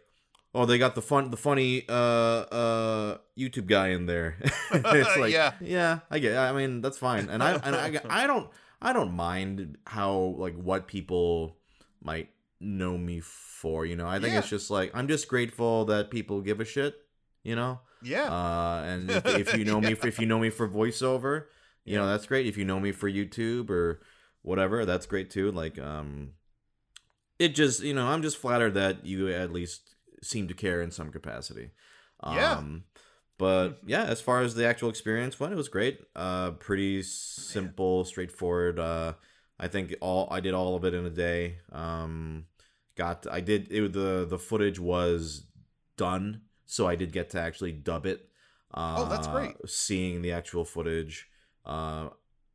[0.54, 4.36] oh they got the fun the funny uh uh YouTube guy in there
[4.72, 5.52] it's like Yeah.
[5.60, 8.48] yeah I get I mean that's fine and I and I I don't
[8.80, 11.56] I don't mind how like what people
[12.02, 12.30] might
[12.60, 13.84] know me for.
[13.86, 16.94] You know, I think it's just like I'm just grateful that people give a shit.
[17.42, 18.24] You know, Yeah.
[18.30, 21.44] uh, and if, if you know me, for, if you know me for voiceover,
[21.84, 22.46] you know that's great.
[22.46, 24.00] If you know me for YouTube or
[24.42, 25.52] whatever, that's great too.
[25.52, 26.32] Like, um,
[27.38, 30.90] it just you know I'm just flattered that you at least seem to care in
[30.90, 31.70] some capacity.
[32.24, 32.52] Yeah.
[32.52, 32.84] Um,
[33.38, 36.00] but yeah, as far as the actual experience went, it was great.
[36.16, 38.78] Uh, pretty simple, straightforward.
[38.78, 39.12] Uh,
[39.60, 41.58] I think all I did all of it in a day.
[41.72, 42.46] Um,
[42.96, 43.92] got I did it.
[43.92, 45.44] The the footage was
[45.98, 48.28] done, so I did get to actually dub it.
[48.72, 49.54] Uh, Oh, that's great.
[49.66, 51.28] Seeing the actual footage,
[51.64, 52.08] uh,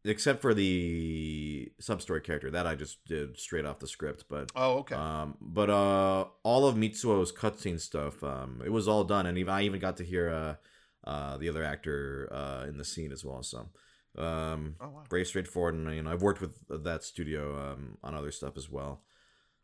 [0.03, 4.51] except for the sub story character that I just did straight off the script, but
[4.55, 4.95] oh, okay.
[4.95, 9.53] um, but uh, all of Mitsuo's cutscene stuff, um, it was all done, and even
[9.53, 13.23] I even got to hear uh, uh, the other actor uh, in the scene as
[13.23, 13.43] well.
[13.43, 13.69] So,
[14.17, 15.03] um, oh, wow.
[15.09, 18.69] very straightforward, and you know, I've worked with that studio um, on other stuff as
[18.69, 19.01] well.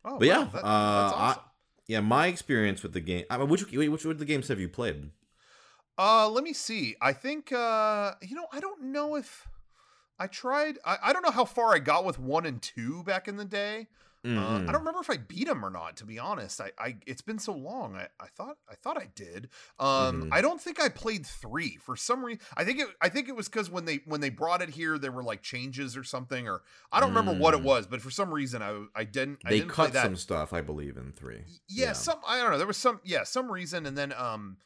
[0.04, 1.42] Oh, But yeah, that- uh, that's awesome.
[1.88, 3.24] Yeah, my experience with the game.
[3.30, 5.10] I mean, which which of the games have you played?
[5.98, 6.94] Uh, let me see.
[7.00, 9.47] I think uh, you know, I don't know if
[10.18, 10.78] I tried.
[10.84, 13.44] I, I don't know how far I got with one and two back in the
[13.44, 13.88] day.
[14.24, 14.68] Uh, Mhm.
[14.68, 15.96] I don't remember if I beat them or not.
[15.98, 17.94] To be honest, I, I it's been so long.
[17.94, 19.48] I, I thought I thought I did.
[19.78, 20.28] Um, Mhm.
[20.32, 22.40] I don't think I played three for some reason.
[22.56, 24.98] I think it I think it was because when they when they brought it here,
[24.98, 27.64] there were like changes or something, or I don't remember what it Mm.
[27.64, 27.86] was.
[27.86, 29.38] But for some reason, I I didn't.
[29.46, 30.02] I They didn't play cut that.
[30.02, 31.44] some stuff, I believe, in three.
[31.68, 31.92] yeah, Yeah.
[31.92, 32.58] some I don't know.
[32.58, 34.56] There was some yeah, some reason and then um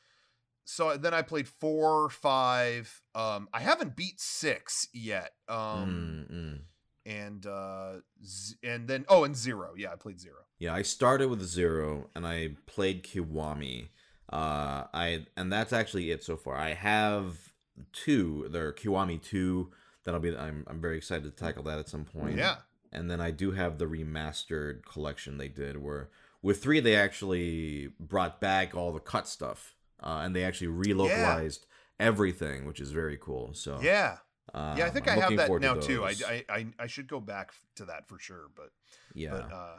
[0.65, 3.03] so then I played 4, 5.
[3.15, 5.33] Um I haven't beat 6 yet.
[5.49, 6.59] Um Mm, mm.
[7.07, 7.93] and uh
[8.25, 9.75] z- and then oh and 0.
[9.77, 10.35] Yeah, I played 0.
[10.59, 13.89] Yeah, I started with zero and I played Kiwami.
[14.33, 16.57] Uh, I and that's actually it so far.
[16.57, 17.53] I have
[17.93, 18.49] two.
[18.51, 19.73] There are Kiwami two.
[20.05, 20.35] That'll be.
[20.37, 22.39] I'm I'm very excited to tackle that at some point.
[22.39, 22.57] Yeah.
[22.93, 26.11] And then I do have the remastered collection they did, where
[26.43, 31.61] with three they actually brought back all the cut stuff, uh, and they actually relocalized
[32.01, 33.55] everything, which is very cool.
[33.55, 34.19] So Yeah.
[34.53, 36.05] uh, Yeah, I think I'm I have that forward to now too.
[36.05, 36.15] I.
[36.27, 38.71] I I I should go back to that for sure, but
[39.15, 39.31] yeah.
[39.31, 39.79] but uh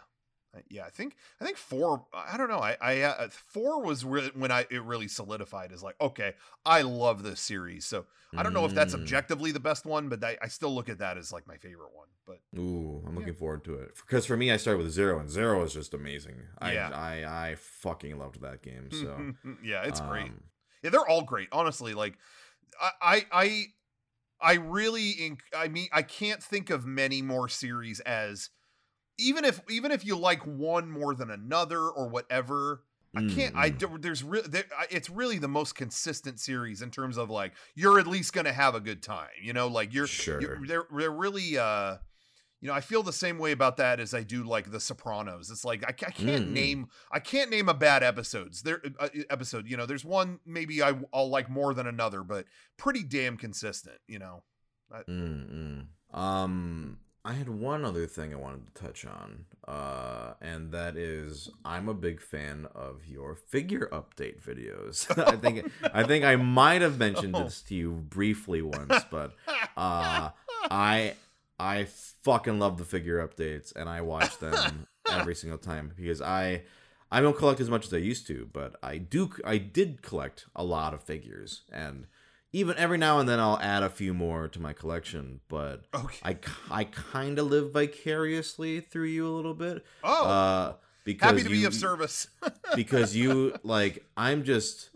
[0.70, 2.06] yeah, I think I think four.
[2.14, 2.60] I don't know.
[2.60, 6.34] I I uh, four was really when I it really solidified as like okay,
[6.66, 7.86] I love this series.
[7.86, 8.99] So I don't know if that's Mm.
[9.01, 11.93] objectively the best one, but I, I still look at that as like my favorite
[11.93, 12.08] one.
[12.26, 13.20] But Ooh, I'm Yeah.
[13.20, 15.93] looking forward to it because for me, I started with zero, and zero is just
[15.93, 16.36] amazing.
[16.60, 16.89] I Yeah.
[16.93, 18.91] I, I fucking loved that game.
[18.91, 19.16] So
[19.64, 20.26] yeah, it's great.
[20.26, 20.43] um,
[20.84, 21.47] Yeah, they're all great.
[21.51, 22.18] Honestly, like
[22.80, 23.66] I I I,
[24.41, 28.49] I really inc- I mean I can't think of many more series as
[29.18, 32.82] even if even if you like one more than another or whatever
[33.16, 33.55] I can't.
[33.55, 34.01] I Mm-mm.
[34.01, 38.07] there's re- there, it's really the most consistent series in terms of like you're at
[38.07, 39.30] least gonna have a good time.
[39.39, 40.41] You know, like you're Sure.
[40.41, 41.97] you're they're they're really uh
[42.59, 45.51] you know I feel the same way about that as I do like The Sopranos.
[45.51, 46.53] It's like I, I can't Mm-mm.
[46.53, 48.64] name I can't name a bad episodes.
[48.64, 49.70] There uh, episode.
[49.70, 52.45] You know, there's one maybe I I'll like more than another, but
[52.78, 53.97] pretty damn consistent.
[54.07, 54.43] You know.
[55.07, 55.86] Mm-mm.
[56.14, 61.50] Um, I had one other thing I wanted to touch on, uh, and that is
[61.64, 65.08] I'm a big fan of your figure update videos.
[65.34, 67.46] I think I think I might have mentioned Oh.
[67.46, 69.36] this to you briefly once, but
[69.78, 70.32] uh,
[70.70, 71.14] I
[71.58, 71.86] I
[72.24, 76.64] fucking love the figure updates, and I watch them every single time because I
[77.10, 80.46] I don't collect as much as I used to, but I do I did collect
[80.58, 82.06] a lot of figures, and
[82.54, 85.41] even every now and then I'll add a few more to my collection.
[85.49, 86.18] But okay.
[86.24, 86.38] I
[86.80, 90.74] I kind of live vicariously through you a little bit, oh, uh,
[91.04, 92.28] because happy to be you- of service.
[92.76, 94.91] because you like I'm just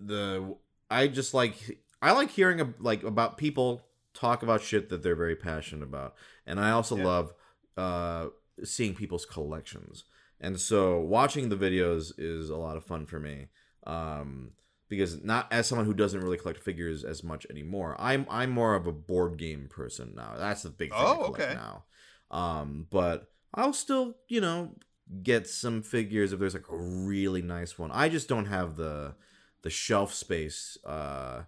[0.00, 0.56] the
[0.90, 3.82] I just like I like hearing like about people
[4.14, 6.14] talk about shit that they're very passionate about,
[6.46, 7.04] and I also Yeah.
[7.04, 7.34] love
[7.76, 8.26] uh
[8.64, 10.04] seeing people's collections.
[10.40, 13.46] And so watching the videos is a lot of fun for me.
[13.86, 14.52] Um
[14.92, 17.96] because not as someone who doesn't really collect figures as much anymore.
[17.98, 20.34] I'm I'm more of a board game person now.
[20.36, 21.54] That's the big thing Oh, okay.
[21.54, 21.84] now.
[22.30, 24.74] Um but I'll still, you know,
[25.22, 27.90] get some figures if there's like a really nice one.
[27.90, 29.14] I just don't have the
[29.62, 31.44] the shelf space uh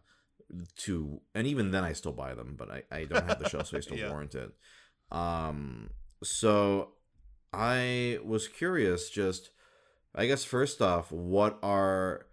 [0.76, 3.66] to and even then I still buy them, but I, I don't have the shelf
[3.66, 4.08] space to Yeah.
[4.08, 4.52] warrant it.
[5.12, 5.90] Um
[6.22, 6.92] so
[7.52, 9.50] I was curious just
[10.14, 12.26] I guess first off, what are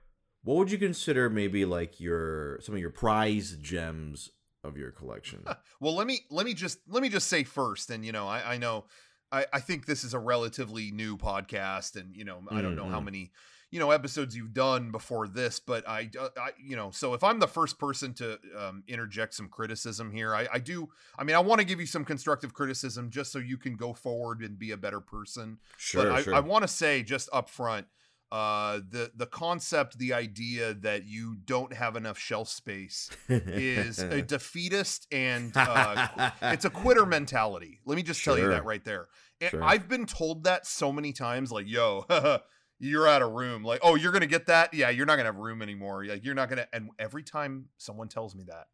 [0.43, 4.29] what would you consider maybe like your some of your prize gems
[4.63, 5.45] of your collection?
[5.79, 8.53] Well, let me let me just let me just say first, and you know, I,
[8.53, 8.85] I know
[9.31, 12.85] I, I think this is a relatively new podcast, and you know, I don't know
[12.85, 13.05] how Mhm.
[13.05, 13.31] many
[13.71, 17.23] you know episodes you've done before this, but I, uh, I you know, so if
[17.23, 20.89] I'm the first person to um, interject some criticism here, I, I do.
[21.17, 23.93] I mean, I want to give you some constructive criticism just so you can go
[23.93, 25.57] forward and be a better person.
[25.77, 26.35] Sure, but I, sure.
[26.35, 27.87] I want to say just up front,
[28.31, 34.21] uh, the the concept, the idea that you don't have enough shelf space is a
[34.35, 37.79] defeatist and uh, it's a quitter mentality.
[37.85, 39.07] Let me just tell you that right there.
[39.49, 39.63] Sure.
[39.63, 42.05] I've been told that so many times, like, yo,
[42.79, 43.63] you're out of room.
[43.63, 44.73] Like, oh, you're gonna get that?
[44.73, 46.05] Yeah, you're not gonna have room anymore.
[46.05, 46.67] Like, you're not gonna.
[46.71, 48.67] And every time someone tells me that,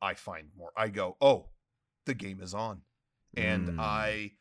[0.00, 0.72] I find more.
[0.76, 1.50] I go, oh,
[2.06, 2.80] the game is on,
[3.36, 3.78] and Mm.
[3.78, 4.32] I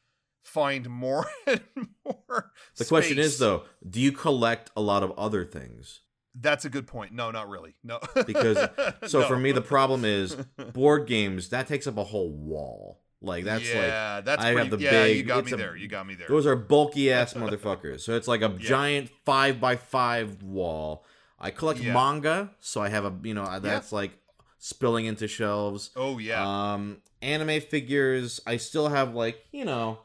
[0.44, 1.62] find more and
[2.06, 2.52] more.
[2.78, 6.02] The question is though, do you collect a lot of other things?
[6.34, 7.12] That's a good point.
[7.12, 7.76] No, not really.
[7.84, 8.70] No, Because-
[9.08, 10.36] So for me the problem is
[10.74, 13.02] board games that takes up a whole wall.
[13.24, 15.06] Like that's like yeah, that's I pretty, have the yeah.
[15.06, 15.76] you got me a- there.
[15.76, 16.28] You got me there.
[16.28, 18.00] those are bulky ass motherfuckers.
[18.02, 18.58] So it's like a Yeah.
[18.58, 21.06] giant five by five wall.
[21.38, 21.94] I collect Yeah.
[21.94, 24.12] manga, so I have a you know that's like
[24.58, 25.92] spilling into shelves.
[25.96, 26.44] oh yeah.
[26.74, 30.00] Um, anime figures, I still have like you know,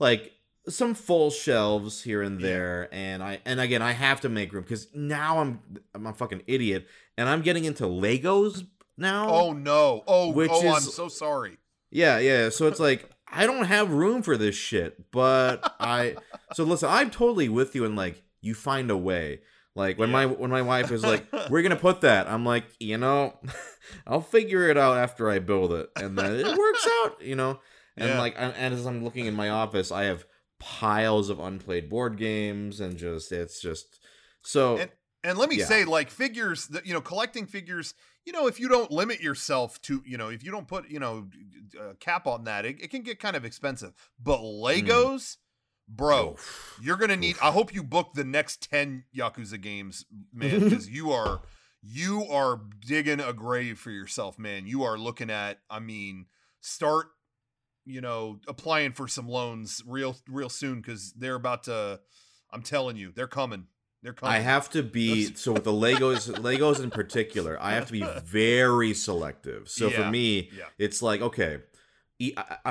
[0.00, 0.32] like
[0.68, 2.46] some full shelves here and Yeah.
[2.48, 5.60] there, and I and again I have to make room because now I'm
[5.94, 9.28] I'm a fucking idiot, and I'm getting into Legos now.
[9.28, 10.02] Oh no!
[10.08, 11.58] Oh, Which oh, I'm so sorry.
[11.90, 12.48] Yeah, yeah.
[12.48, 16.16] So it's like I don't have room for this shit, but I.
[16.54, 19.40] So listen, I'm totally with you, and like you find a way.
[19.76, 22.98] Like when my when my wife is like, "We're gonna put that," I'm like, you
[22.98, 23.38] know,
[24.06, 27.60] I'll figure it out after I build it, and then it works out, you know.
[28.00, 28.18] And Yeah.
[28.18, 30.24] like, and and as I'm looking in my office, I have
[30.58, 34.00] piles of unplayed board games, and just it's just
[34.42, 34.78] so.
[34.78, 34.90] And-
[35.22, 35.66] And let me Yeah.
[35.66, 37.92] say, like figures, that you know, collecting figures.
[38.24, 40.98] You know, if you don't limit yourself to, you know, if you don't put, you
[40.98, 41.28] know,
[41.78, 43.92] a cap on that, it, it can get kind of expensive.
[44.18, 44.44] But hmm.
[44.64, 45.36] Legos,
[45.86, 46.78] bro, Oof.
[46.80, 47.36] you're gonna need.
[47.42, 51.42] I hope you book the next ten Yakuza games, man, because you are
[51.82, 54.66] you are digging a grave for yourself, man.
[54.66, 55.60] You are looking at.
[55.68, 56.26] I mean,
[56.62, 57.08] start
[57.90, 62.00] you know applying for some loans real real soon because they're about to.
[62.52, 63.66] I'm telling you, they're coming.
[64.02, 64.34] They're coming.
[64.34, 67.58] I have to be so with the Legos, Legos in particular.
[67.60, 69.68] I have to be very selective.
[69.68, 69.96] So Yeah.
[70.04, 70.64] for me, Yeah.
[70.78, 71.58] it's like okay.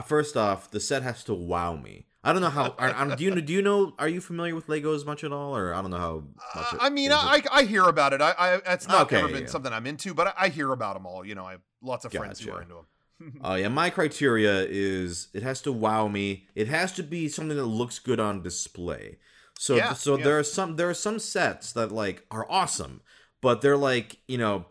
[0.05, 2.05] First off, the set has to wow me.
[2.23, 2.75] I don't know how.
[2.77, 3.39] I, I, do you know?
[3.41, 3.93] do you know?
[3.97, 6.23] Are you familiar with Legos much at all, or I don't know how
[6.55, 6.73] much?
[6.73, 8.21] Uh, I mean, I I hear about it.
[8.21, 9.47] I, I it's not Okay, ever been yeah.
[9.47, 11.25] something I'm into, but I, I hear about them all.
[11.25, 12.85] You know, I have lots of friends who are into them.
[13.43, 16.47] Oh yeah, my criteria is it has to wow me.
[16.55, 19.17] It has to be something that looks good on display.
[19.57, 20.23] So Yeah, so yeah.
[20.23, 23.01] there are some there are some sets that like are awesome,
[23.41, 24.65] but they're like you know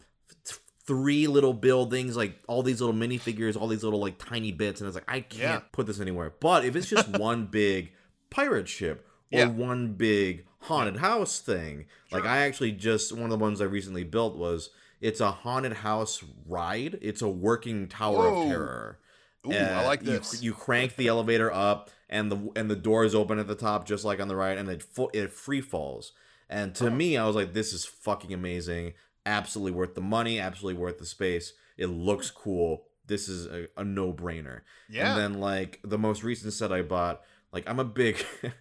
[0.45, 4.81] th- three little buildings, like all these little minifigures, all these little like tiny bits,
[4.81, 5.69] and it's like I can't Yeah.
[5.73, 6.33] put this anywhere.
[6.41, 7.93] But if it's just one big
[8.31, 11.85] pirate ship or one big haunted house thing.
[12.11, 14.71] Like I actually just one of the ones I recently built was
[15.01, 16.99] it's a haunted house ride.
[17.03, 18.43] It's a working tower Whoa.
[18.43, 18.99] of terror.
[19.47, 20.43] Ooh, I Uh, like you- this.
[20.43, 24.05] You, crank the elevator up, and the and the doors open at the top, just
[24.05, 26.13] like on the ride, and it fo- it free falls.
[26.51, 26.91] And to Oh.
[26.91, 28.95] me, I was like, "This is fucking amazing!
[29.27, 30.41] Absolutely worth the money.
[30.41, 31.53] Absolutely worth the space.
[31.77, 32.87] It looks cool.
[33.07, 35.11] This is a, a no brainer." yeah.
[35.13, 37.23] And then like the most recent set I bought,
[37.53, 38.25] like I'm a big,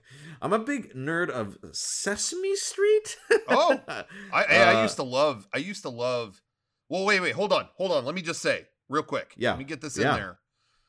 [0.41, 3.17] I'm a big nerd of Sesame Street.
[3.49, 4.05] Oh, I,
[4.43, 5.47] I Uh, used to love.
[5.53, 6.41] I used to love.
[6.89, 8.05] Well, wait, wait, hold on, hold on.
[8.05, 9.33] Let me just say real quick.
[9.37, 9.51] Yeah.
[9.51, 10.15] Let me get this in Yeah.
[10.15, 10.39] there.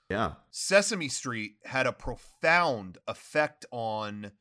[0.09, 0.33] yeah.
[0.51, 4.33] Sesame Street had a profound effect on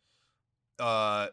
[0.79, 1.27] uh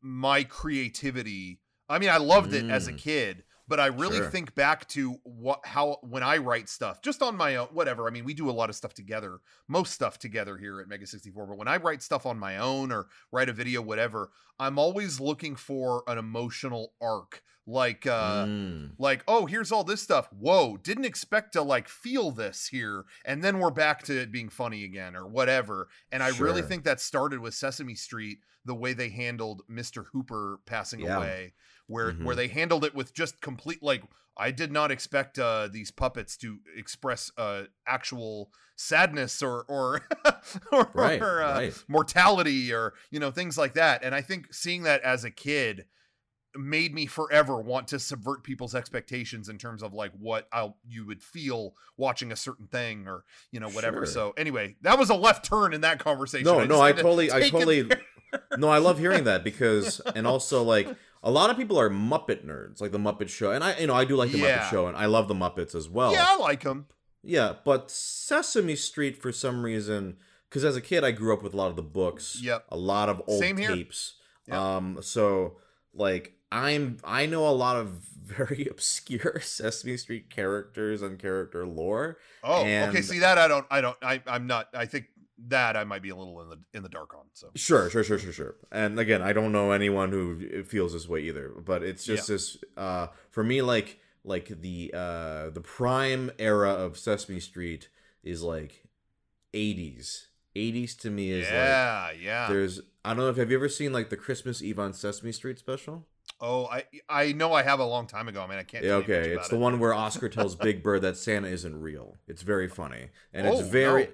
[0.00, 1.60] my creativity.
[1.88, 2.98] I mean, I loved it as a Mm.
[2.98, 4.22] kid, but I really Sure.
[4.22, 8.06] think back to what how when I write stuff, just on my own, whatever.
[8.08, 11.06] I mean, we do a lot of stuff together, most stuff together here at Mega
[11.06, 14.78] 64, but when I write stuff on my own or write a video whatever, I'm
[14.78, 17.42] always looking for an emotional arc.
[17.70, 18.92] Like uh Mm.
[18.98, 23.44] like oh here's all this stuff whoa didn't expect to like feel this here and
[23.44, 26.98] then we're back to it being funny again or whatever and i really think that
[26.98, 31.16] started with sesame street the way they handled mr hooper passing Yeah.
[31.16, 31.52] away
[31.88, 32.36] where where Mhm.
[32.38, 34.02] they handled it with just complete like
[34.38, 40.00] i did not expect uh these puppets to express uh actual sadness or or
[40.72, 41.84] or, Right, or, uh, right.
[41.86, 45.84] mortality or you know things like that and i think seeing that as a kid
[46.56, 51.06] made me forever want to subvert people's expectations in terms of like what I'll you
[51.06, 53.98] would feel watching a certain thing or you know whatever.
[53.98, 54.06] Sure.
[54.06, 56.46] So anyway, that was a left turn in that conversation.
[56.46, 57.88] No, just no, I had to totally, I totally.
[58.58, 60.88] no, I love hearing that because, and also like
[61.22, 63.94] a lot of people are Muppet nerds, like the Muppet Show, and I, you know,
[63.94, 64.58] I do like the Yeah.
[64.60, 66.12] Muppet Show, and I love the Muppets as well.
[66.12, 66.86] yeah, I like them.
[67.22, 70.16] Yeah, but Sesame Street for some reason,
[70.48, 72.66] because as a kid I grew up with a lot of the books, Yep.
[72.70, 73.74] a lot of old Same here.
[73.74, 74.14] tapes.
[74.46, 74.56] Yep.
[74.56, 75.56] Um, so
[75.92, 77.88] like I'm I know a lot of
[78.24, 82.18] very obscure Sesame Street characters and character lore.
[82.44, 83.02] Oh, okay.
[83.02, 83.66] See that I don't.
[83.70, 83.96] I don't.
[84.02, 84.68] I I'm not.
[84.74, 85.06] I think
[85.46, 87.26] that I might be a little in the in the dark on.
[87.32, 88.56] So Sure, sure, sure, sure, sure.
[88.72, 92.58] And again, I don't know anyone who feels this way either, but it's just this
[92.76, 97.88] uh for me like like the uh the prime era of Sesame Street
[98.22, 98.84] is like
[99.54, 100.26] 80s.
[100.56, 102.48] 80s to me is like yeah, yeah.
[102.48, 105.32] there's I don't know if have you ever seen like the Christmas Eve on Sesame
[105.32, 106.06] Street special?
[106.40, 108.42] Oh, I I know I have a long time ago.
[108.42, 108.84] I mean, I can't.
[108.84, 109.30] Yeah, okay.
[109.34, 109.60] It's the it.
[109.60, 112.16] one where Oscar tells Big Bird that Santa isn't real.
[112.26, 113.08] It's very funny.
[113.32, 114.10] And it's Oh, very no.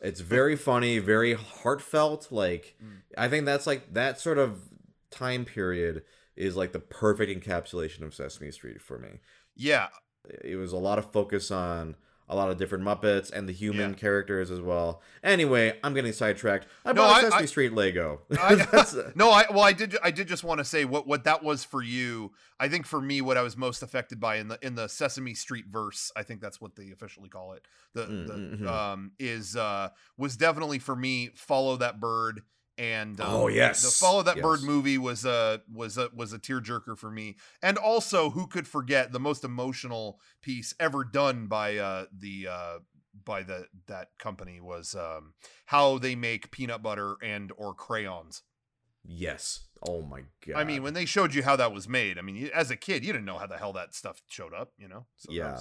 [0.00, 2.28] it's very funny, very heartfelt.
[2.30, 3.02] Like Mm.
[3.18, 4.60] I think that's like that sort of
[5.10, 6.02] time period
[6.34, 9.20] is like the perfect encapsulation of Sesame Street for me.
[9.54, 9.88] Yeah,
[10.44, 11.96] It was a lot of focus on
[12.28, 13.96] a lot of different Muppets and the human Yeah.
[13.96, 15.00] characters as well.
[15.22, 16.66] Anyway, I'm getting sidetracked.
[16.84, 18.20] I No, bought a I- Sesame I- Street Lego.
[18.38, 19.96] I- no, I well, I did.
[20.02, 22.32] I did just want to say what what that was for you.
[22.58, 25.34] I think for me, what I was most affected by in the in the Sesame
[25.34, 27.64] Street verse, I think that's what they officially call it.
[27.94, 28.66] The, Mm, the mhm.
[28.68, 31.30] um is uh was definitely for me.
[31.34, 32.42] Follow that bird.
[32.78, 33.82] And um, Oh, yes.
[33.82, 37.36] the follow that bird movie was a was a was a tearjerker for me.
[37.62, 42.78] And also, who could forget the most emotional piece ever done by uh the uh
[43.24, 45.32] by the that company was um
[45.64, 48.42] how they make peanut butter and or crayons.
[49.06, 49.60] yes.
[49.86, 50.56] Oh my god.
[50.56, 53.04] I mean, when they showed you how that was made, I mean, as a kid,
[53.04, 55.06] you didn't know how the hell that stuff showed up, you know?
[55.16, 55.60] So Yeah.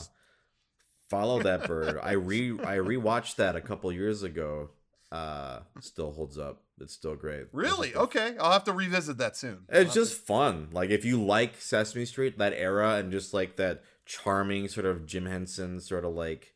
[1.10, 2.00] Follow that bird.
[2.02, 4.70] I re I rewatched that a couple years ago.
[5.12, 6.64] Uh still holds up.
[6.80, 7.48] It's still great.
[7.52, 7.94] Really?
[7.94, 8.36] a- Okay.
[8.40, 9.66] I'll have to revisit that soon.
[9.72, 10.70] I'll It's just fun.
[10.72, 15.06] Like if you like Sesame Street, that era, and just like that charming sort of
[15.06, 16.54] Jim Henson sort of like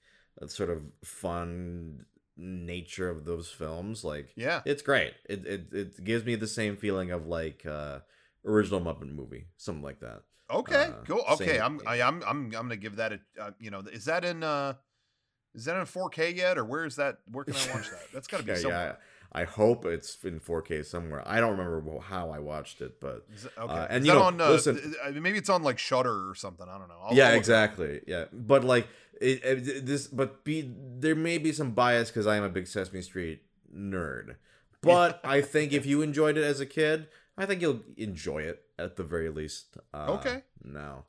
[0.48, 4.62] sort of fun nature of those films, like yeah.
[4.66, 5.14] it's great.
[5.30, 8.00] It it it gives me the same feeling of like uh
[8.46, 10.22] original Muppet movie, something like that.
[10.52, 10.86] Okay.
[10.86, 11.24] uh, cool.
[11.34, 11.58] Okay.
[11.58, 14.06] same- I'm, I, I'm, I'm, I'm going to give that a, uh, you know, is
[14.06, 14.74] that in, uh,
[15.56, 17.18] is that in 4K yet, or where is that?
[17.32, 18.02] Where can I watch that?
[18.14, 18.86] That's got to be Yeah, somewhere.
[18.86, 18.96] yeah.
[19.32, 21.22] I hope it's in 4K somewhere.
[21.26, 23.72] I don't remember how I watched it, but Is it- okay.
[23.74, 26.68] Uh, and that you know, on, uh, listen- maybe it's on like Shudder or something.
[26.68, 26.98] I don't know.
[27.04, 28.02] I'll- yeah, I'll exactly.
[28.08, 28.88] Yeah, but like
[29.22, 32.66] it, it- this, but be there may be some bias because I am a big
[32.68, 33.44] Sesame Street
[33.76, 34.36] nerd.
[34.82, 38.64] But I think if you enjoyed it as a kid, I think you'll enjoy it
[38.80, 39.78] at the very least.
[39.94, 40.42] Uh, Okay.
[40.64, 41.06] Now,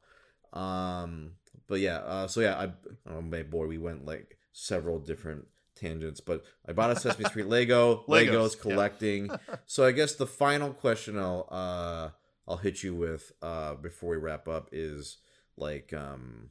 [0.53, 1.33] um,
[1.71, 2.73] but yeah, uh, so yeah, I
[3.09, 5.47] oh my boy, we went like several different
[5.77, 8.05] tangents, but I bought a Sesame Street Lego.
[8.09, 8.63] Legos, Legos yeah.
[8.63, 9.31] collecting.
[9.67, 12.11] so I guess the final question I'll uh
[12.49, 15.19] I'll hit you with uh before we wrap up is
[15.57, 16.51] like um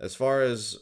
[0.00, 0.78] as far as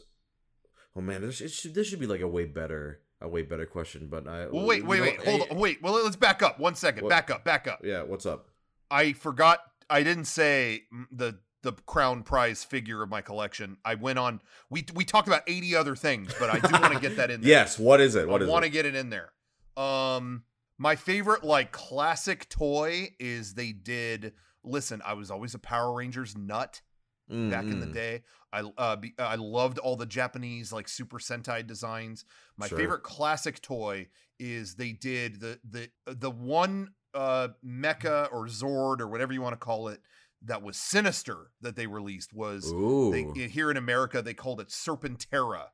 [0.94, 3.66] oh man this it should this should be like a way better a way better
[3.66, 4.46] question, but I.
[4.46, 5.24] Well, wait, wait, know, wait.
[5.24, 5.58] Hold on.
[5.58, 5.82] Wait.
[5.82, 7.02] Well, let's back up one second.
[7.04, 7.10] What?
[7.10, 7.44] Back up.
[7.44, 7.80] Back up.
[7.82, 8.50] Yeah, what's up?
[8.88, 9.60] I forgot.
[9.90, 13.76] I didn't say the the crown prize figure of my collection.
[13.84, 14.40] I went on.
[14.70, 17.40] We we talked about eighty other things, but I do want to get that in.
[17.42, 17.50] there.
[17.50, 18.28] Yes, what is it?
[18.28, 19.32] What I want to get it in there.
[19.76, 20.44] Um,
[20.78, 24.34] my favorite like classic toy is they did.
[24.62, 26.80] Listen, I was always a Power Rangers nut
[27.28, 27.94] back in the Mm, mm.
[27.94, 28.22] day.
[28.52, 32.24] I uh, be, I loved all the Japanese like Super Sentai designs.
[32.56, 32.78] My Sure.
[32.78, 34.06] favorite classic toy
[34.38, 39.54] is they did the the the one uh mecha or Zord or whatever you want
[39.54, 40.00] to call it
[40.44, 42.72] that was sinister that they released was
[43.12, 45.66] they, here in America they called it Serpentera,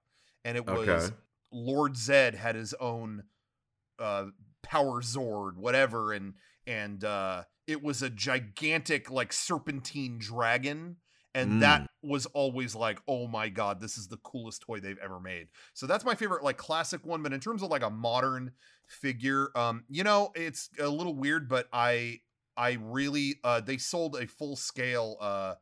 [0.44, 1.14] and it was Okay.
[1.52, 3.24] Lord Zedd had his own
[3.98, 4.26] uh,
[4.62, 6.34] Power Zord, whatever, and
[6.66, 10.96] and uh, it was a gigantic like serpentine dragon.
[11.32, 11.60] And Mm.
[11.60, 15.46] that was always like, oh my god, this is the coolest toy they've ever made.
[15.74, 17.22] So that's my favorite, like classic one.
[17.22, 18.50] But in terms of like a modern
[18.88, 22.20] figure, um, you know, it's a little weird, but I
[22.60, 25.54] I really uh they sold a full scale uh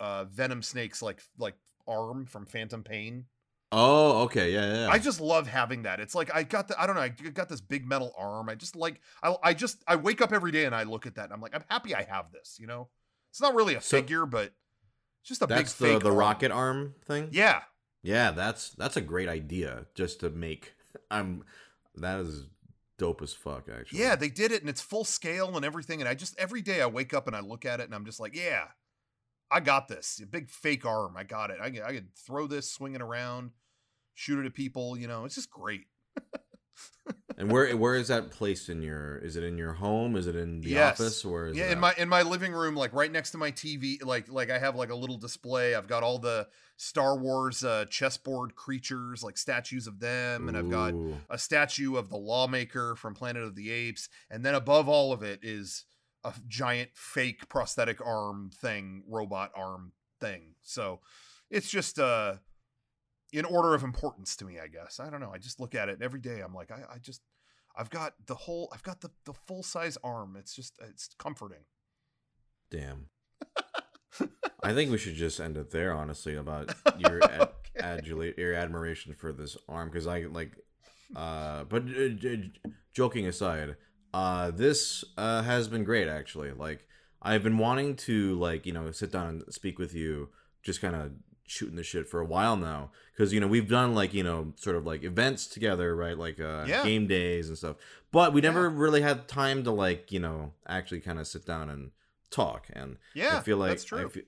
[0.00, 1.54] uh Venom Snake's like like
[1.86, 3.26] arm from Phantom Pain.
[3.72, 4.88] oh, okay, yeah, yeah.
[4.90, 6.00] I just love having that.
[6.00, 8.48] It's like I got the I don't know, I got this big metal arm.
[8.48, 11.14] I just like I I just I wake up every day and I look at
[11.14, 12.88] that and I'm like I'm happy I have this, you know?
[13.30, 14.52] It's not really a So- figure, but
[15.20, 16.18] it's just a that's big the the arm.
[16.18, 17.28] rocket arm thing.
[17.30, 17.60] Yeah.
[18.02, 18.30] yeah.
[18.32, 19.86] That's that's a great idea.
[19.94, 20.74] Just to make.
[21.10, 21.44] I'm.
[21.96, 22.46] That is
[23.00, 23.68] dope as fuck.
[23.68, 24.00] Actually.
[24.00, 26.82] Yeah, they did it and it's full scale and everything and I just every day
[26.82, 28.66] I wake up and I look at it and I'm just like, yeah.
[29.52, 30.20] I got this.
[30.22, 31.16] A big fake arm.
[31.16, 31.58] I got it.
[31.60, 33.50] I can, I could throw this swing it around,
[34.14, 35.24] shoot it at people, you know.
[35.24, 35.86] It's just great.
[37.40, 39.16] And where where is that placed in your?
[39.18, 40.14] Is it in your home?
[40.14, 41.00] Is it in the Yes.
[41.00, 41.24] office?
[41.24, 41.80] Or is yeah in out?
[41.80, 44.76] my in my living room like right next to my tv like like i have
[44.76, 49.86] like a little display i've got all the star wars uh chessboard creatures like statues
[49.86, 50.94] of them and i've got
[51.30, 55.22] a statue of the lawmaker from planet of the apes and then above all of
[55.22, 55.86] it is
[56.24, 61.00] a giant fake prosthetic arm thing robot arm thing so
[61.50, 62.34] it's just uh
[63.32, 65.88] in order of importance to me i guess i don't know i just look at
[65.88, 67.22] it every day i'm like i, I just
[67.76, 71.64] i've got the whole i've got the, the full size arm it's just it's comforting
[72.70, 73.06] Damn.
[74.62, 75.92] I think we should just end it there.
[75.92, 77.86] Honestly, about your ad- Okay.
[78.00, 80.56] adula- your admiration for this arm, because I like.
[81.14, 82.52] Uh, but uh, j-
[82.92, 83.76] joking aside,
[84.14, 86.52] uh, this uh has been great actually.
[86.52, 86.86] Like
[87.22, 90.28] I've been wanting to like you know sit down and speak with you,
[90.62, 91.12] just kind of
[91.50, 92.90] shooting the shit for a while now.
[93.12, 96.16] Because you know we've done like you know sort of like events together right?
[96.16, 96.84] Like uh Yeah.
[96.84, 97.76] game days and stuff.
[98.12, 101.68] But we never really had time to like you know actually kind of sit down
[101.68, 101.90] and
[102.30, 102.68] talk.
[102.72, 104.06] And yeah I feel like that's true.
[104.06, 104.22] I feel,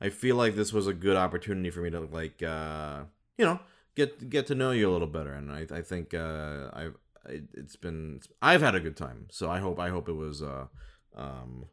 [0.00, 3.02] I feel like this was a good opportunity for me to like uh
[3.36, 3.60] you know
[3.94, 5.34] get get to know you a little better.
[5.34, 6.96] And I I think uh I've
[7.28, 9.26] it, it's been I've had a good time.
[9.30, 10.66] So I hope I hope it was uh
[11.14, 11.66] um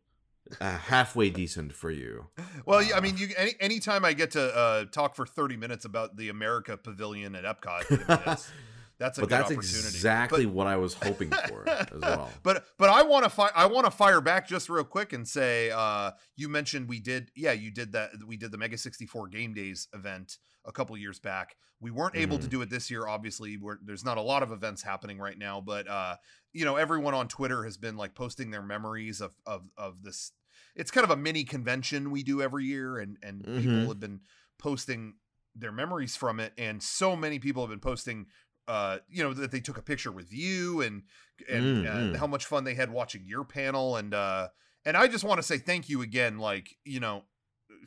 [0.62, 2.28] uh, halfway decent for you
[2.66, 5.58] well yeah, i uh, mean you any anytime i get to uh talk for 30
[5.58, 8.52] minutes about the america pavilion at epcot I mean, that's,
[8.98, 12.90] that's a but that's exactly But- what I was hoping for as well but but
[12.90, 16.12] I want to fi- I want to fire back just real quick and say uh
[16.36, 19.88] you mentioned we did yeah you did that we did the Mega 64 Game Days
[19.94, 21.56] event a couple years back.
[21.80, 22.50] We weren't able to Mhm.
[22.50, 23.56] do it this year obviously.
[23.56, 26.18] We're, there's not a lot of events happening right now, but uh
[26.52, 30.34] you know everyone on Twitter has been like posting their memories of of of this
[30.80, 33.62] it's kind of a mini convention we do every year and and Mhm.
[33.62, 34.22] people have been
[34.58, 35.16] posting
[35.54, 38.28] their memories from it and so many people have been posting
[38.68, 41.04] uh, you know that they took a picture with you and
[41.50, 42.16] and uh, mm.
[42.16, 44.48] how much fun they had watching your panel and uh
[44.86, 47.24] and I just want to say thank you again like you know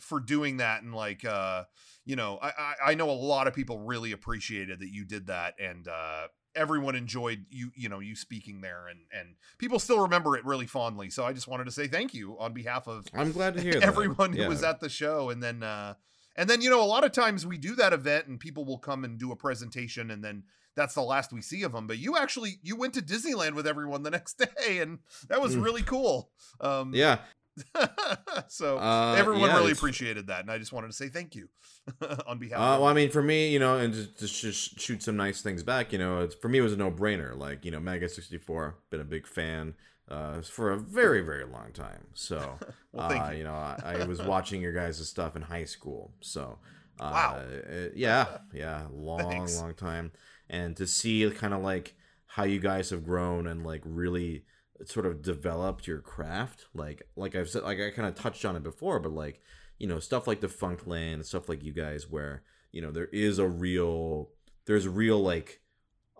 [0.00, 1.64] for doing that and like uh
[2.04, 5.28] you know I, I I know a lot of people really appreciated that you did
[5.28, 10.00] that and uh everyone enjoyed you you know you speaking there and and people still
[10.00, 13.06] remember it really fondly so I just wanted to say thank you on behalf of
[13.14, 15.94] I'm glad to hear everyone who was at the show and then uh
[16.36, 18.78] and then you know a lot of times we do that event and people will
[18.78, 20.44] come and do a presentation and then
[20.74, 23.66] that's the last we see of them but you actually you went to disneyland with
[23.66, 24.98] everyone the next day and
[25.28, 25.62] that was Mm.
[25.64, 26.30] really cool
[26.60, 27.18] um Yeah.
[28.48, 31.48] so Uh, everyone yeah, really appreciated that and i just wanted to say thank you
[32.26, 34.80] on behalf Uh, of well, I mean, for me, you know, and just, just just
[34.80, 37.36] shoot some nice things back, you know, it's, for me, it was a no brainer.
[37.36, 39.74] Like, you know, Mega 64, been a big fan
[40.08, 42.06] uh, for a very, very long time.
[42.14, 42.58] So,
[42.92, 43.38] Well, uh, you.
[43.38, 46.12] you know, I, I was watching your guys' stuff in high school.
[46.20, 46.58] So,
[47.00, 47.42] uh, Wow.
[47.68, 49.56] it- yeah, yeah, long, Thanks.
[49.60, 50.12] long time.
[50.48, 51.96] And to see kind of like
[52.26, 54.44] how you guys have grown and like really
[54.88, 58.56] sort of developed your craft, like, like I've said, like I kind of touched on
[58.56, 59.40] it before, but like,
[59.78, 63.48] you know stuff like Defunctland, stuff like you guys, where you know there is a
[63.48, 64.30] real,
[64.64, 65.60] there's real like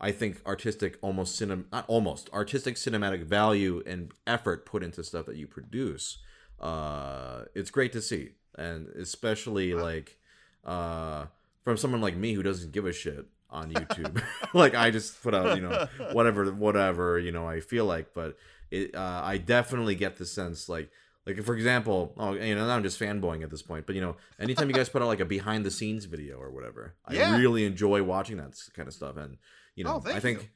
[0.00, 5.26] I think artistic almost cinem not almost artistic cinematic value and effort put into stuff
[5.26, 6.18] that you produce.
[6.58, 10.18] Uh, it's great to see, and especially like
[10.64, 11.26] uh,
[11.64, 14.22] from someone like me who doesn't give a shit on YouTube.
[14.54, 18.14] like I just put out, you know, whatever, whatever, you know, I feel like.
[18.14, 18.36] But
[18.70, 20.90] it, uh, I definitely get the sense, like,
[21.26, 24.00] like for example, oh, you know, now I'm just fanboying at this point, but you
[24.00, 27.34] know, anytime you guys put out like a behind the scenes video or whatever, Yeah.
[27.34, 29.16] I really enjoy watching that kind of stuff.
[29.16, 29.36] And
[29.76, 30.48] you know, Oh, I think, you.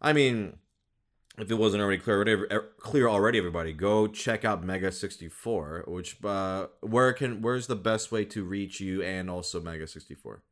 [0.00, 0.56] I mean.
[1.40, 5.28] If it wasn't already clear, whatever- er, clear already, everybody, go check out Mega sixty
[5.28, 5.84] four.
[5.86, 10.16] Which, uh, where can, where's the best way to reach you and also Mega sixty
[10.16, 10.42] four?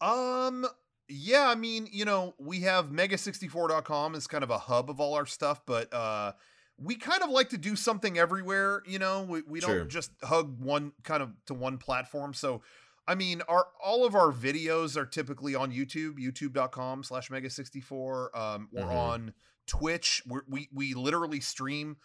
[0.00, 0.66] Um
[1.08, 5.14] yeah, I mean, you know, we have mega64.com as kind of a hub of all
[5.14, 6.32] our stuff, but uh
[6.78, 9.22] we kind of like to do something everywhere, you know.
[9.22, 12.34] We we don't just hug one kind of to one platform.
[12.34, 12.60] So
[13.08, 18.36] I mean, our all of our videos are typically on YouTube, youtube.com slash mega64.
[18.36, 18.90] Um, we're Mhm.
[18.94, 19.34] on
[19.66, 20.22] Twitch.
[20.26, 21.96] We're, we we literally stream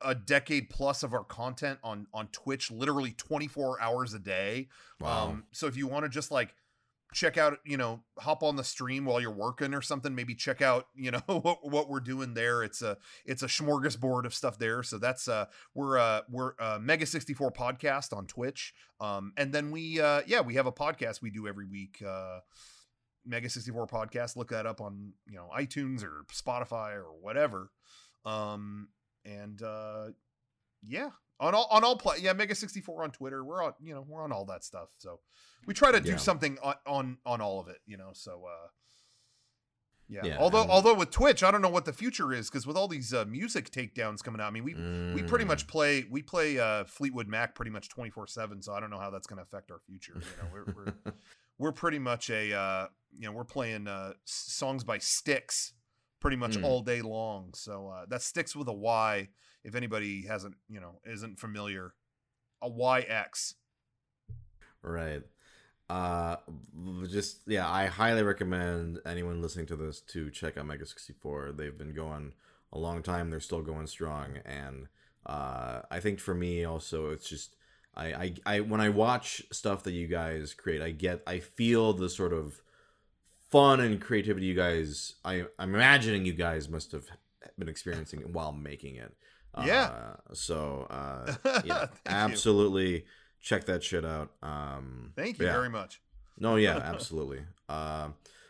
[0.00, 4.68] a decade plus of our content on on Twitch, literally 24 hours a day.
[5.02, 6.54] Um, so if you want to just like
[7.14, 10.60] check out, you know, hop on the stream while you're working or something, maybe check
[10.60, 12.62] out, you know, what, what we're doing there.
[12.62, 14.82] It's a it's a smorgasbord of stuff there.
[14.82, 18.74] So that's uh we're uh we're uh Mega 64 podcast on Twitch.
[19.00, 22.02] Um and then we uh yeah, we have a podcast we do every week.
[22.06, 22.40] Uh
[23.24, 24.36] Mega 64 podcast.
[24.36, 27.70] Look that up on, you know, iTunes or Spotify or whatever.
[28.24, 28.88] Um
[29.24, 30.08] and uh
[30.82, 31.10] yeah,
[31.40, 34.22] on all on all play yeah mega 64 on twitter we're on you know we're
[34.22, 35.20] on all that stuff so
[35.66, 36.16] we try to do Yeah.
[36.16, 38.68] something on, on on all of it you know so uh
[40.06, 42.76] yeah, Yeah, although although with twitch i don't know what the future is because with
[42.76, 44.74] all these uh, music takedowns coming out i mean we
[45.14, 45.48] we pretty Mm.
[45.48, 48.98] much play we play uh fleetwood mac pretty much 24 7 so i don't know
[48.98, 51.14] how that's going to affect our future you know we're we're,
[51.58, 55.72] we're pretty much a uh you know we're playing uh songs by Styx
[56.20, 56.64] pretty much Mm.
[56.64, 59.28] all day long so uh that sticks with a y
[59.64, 61.94] if anybody hasn't you know isn't familiar
[62.62, 63.54] a yx
[64.82, 65.22] Right.
[65.88, 66.36] Uh
[67.10, 71.52] just yeah, I highly recommend anyone listening to this to check out Mega 64.
[71.52, 72.32] They've been going
[72.72, 74.88] a long time, they're still going strong and
[75.26, 77.56] uh I think for me also it's just
[77.94, 81.92] I I, I when I watch stuff that you guys create, I get I feel
[81.92, 82.60] the sort of
[83.50, 87.06] fun and creativity you guys I I'm imagining you guys must have
[87.58, 89.14] been experiencing while making it.
[89.64, 89.82] Yeah.
[90.30, 91.34] Uh, so uh
[91.64, 91.88] yeah, you.
[92.06, 93.04] absolutely
[93.40, 94.30] check that shit out.
[94.42, 95.52] Um, thank you yeah.
[95.52, 96.00] very much
[96.38, 97.40] No, yeah, absolutely.
[97.68, 98.08] uh,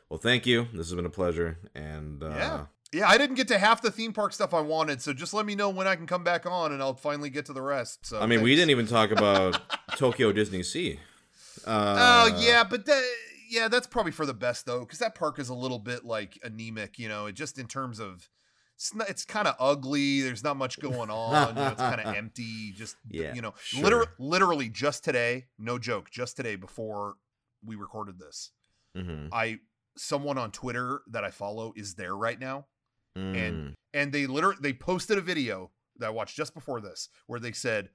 [0.09, 0.65] well, thank you.
[0.73, 2.67] This has been a pleasure, and uh, Yeah.
[2.93, 5.45] yeah i didn't get to half the theme park stuff i wanted so just let
[5.47, 8.07] me know when i can come back on and i'll finally get to the rest
[8.07, 9.61] so I mean, we didn't even talk about
[9.97, 11.01] Tokyo Disney Sea.
[11.67, 11.97] Uh,
[12.31, 13.03] Oh yeah, but that,
[13.49, 16.39] yeah, that's probably for the best though, because that park is a little bit like
[16.45, 16.99] anemic.
[16.99, 18.29] You know, just in terms of
[18.77, 20.21] it's, not- it's kind of ugly.
[20.23, 21.49] There's not much going on.
[21.49, 22.73] you know, it's kind of empty.
[22.73, 23.83] Just Yeah, you know, sure.
[23.85, 27.15] literally, literally just today, no joke, just today before
[27.65, 28.51] we recorded this,
[28.97, 29.59] mhm, I
[29.97, 32.67] someone on Twitter that I follow is there right now,
[33.17, 37.39] mm, and they literally they posted a video that I watched just before this where
[37.41, 37.91] they said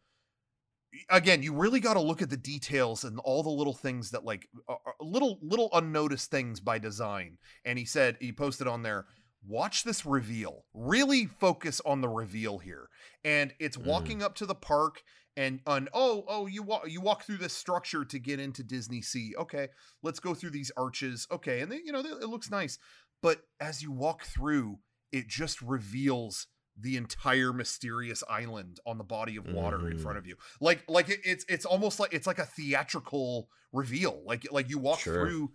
[1.10, 4.26] again you really got to look at the details and all the little things that
[4.26, 9.06] like are little little unnoticed things by design and he said he posted on there
[9.46, 10.66] watch this reveal.
[10.74, 12.90] Really focus on the reveal here.
[13.24, 13.86] And it's Mhm.
[13.86, 15.02] walking up to the park
[15.38, 19.02] and on oh oh you walk you walk through this structure to get into Disney
[19.02, 19.36] Sea.
[19.38, 19.70] Okay
[20.02, 21.28] let's go through these arches.
[21.32, 22.78] Okay and then you know it looks nice.
[23.22, 24.80] But as you walk through
[25.12, 30.02] it just reveals the entire mysterious island on the body of water in Mhm.
[30.02, 30.36] front of you.
[30.60, 34.22] Like like it, it's it's almost like it's like a theatrical reveal.
[34.26, 35.14] Like like you walk Sure.
[35.26, 35.54] through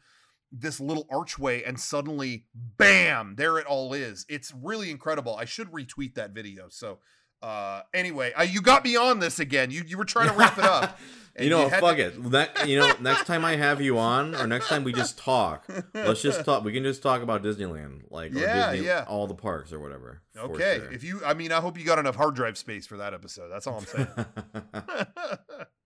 [0.56, 2.44] this little archway and suddenly
[2.76, 6.98] bam there it all is it's really incredible i should retweet that video so
[7.43, 10.56] uh anyway uh, you got me on this again you you were trying to wrap
[10.59, 10.98] it up
[11.40, 12.31] you know, had fuck to- it.
[12.31, 15.66] That you know, next time I have you on, or next time we just talk,
[15.93, 16.62] let's just talk.
[16.62, 19.05] We can just talk about Disneyland, like Yeah, Disney, yeah.
[19.09, 20.22] all the parks or whatever.
[20.39, 20.93] okay sure.
[20.93, 23.48] if you i mean i hope you got enough hard drive space for that episode
[23.48, 24.06] that's all i'm saying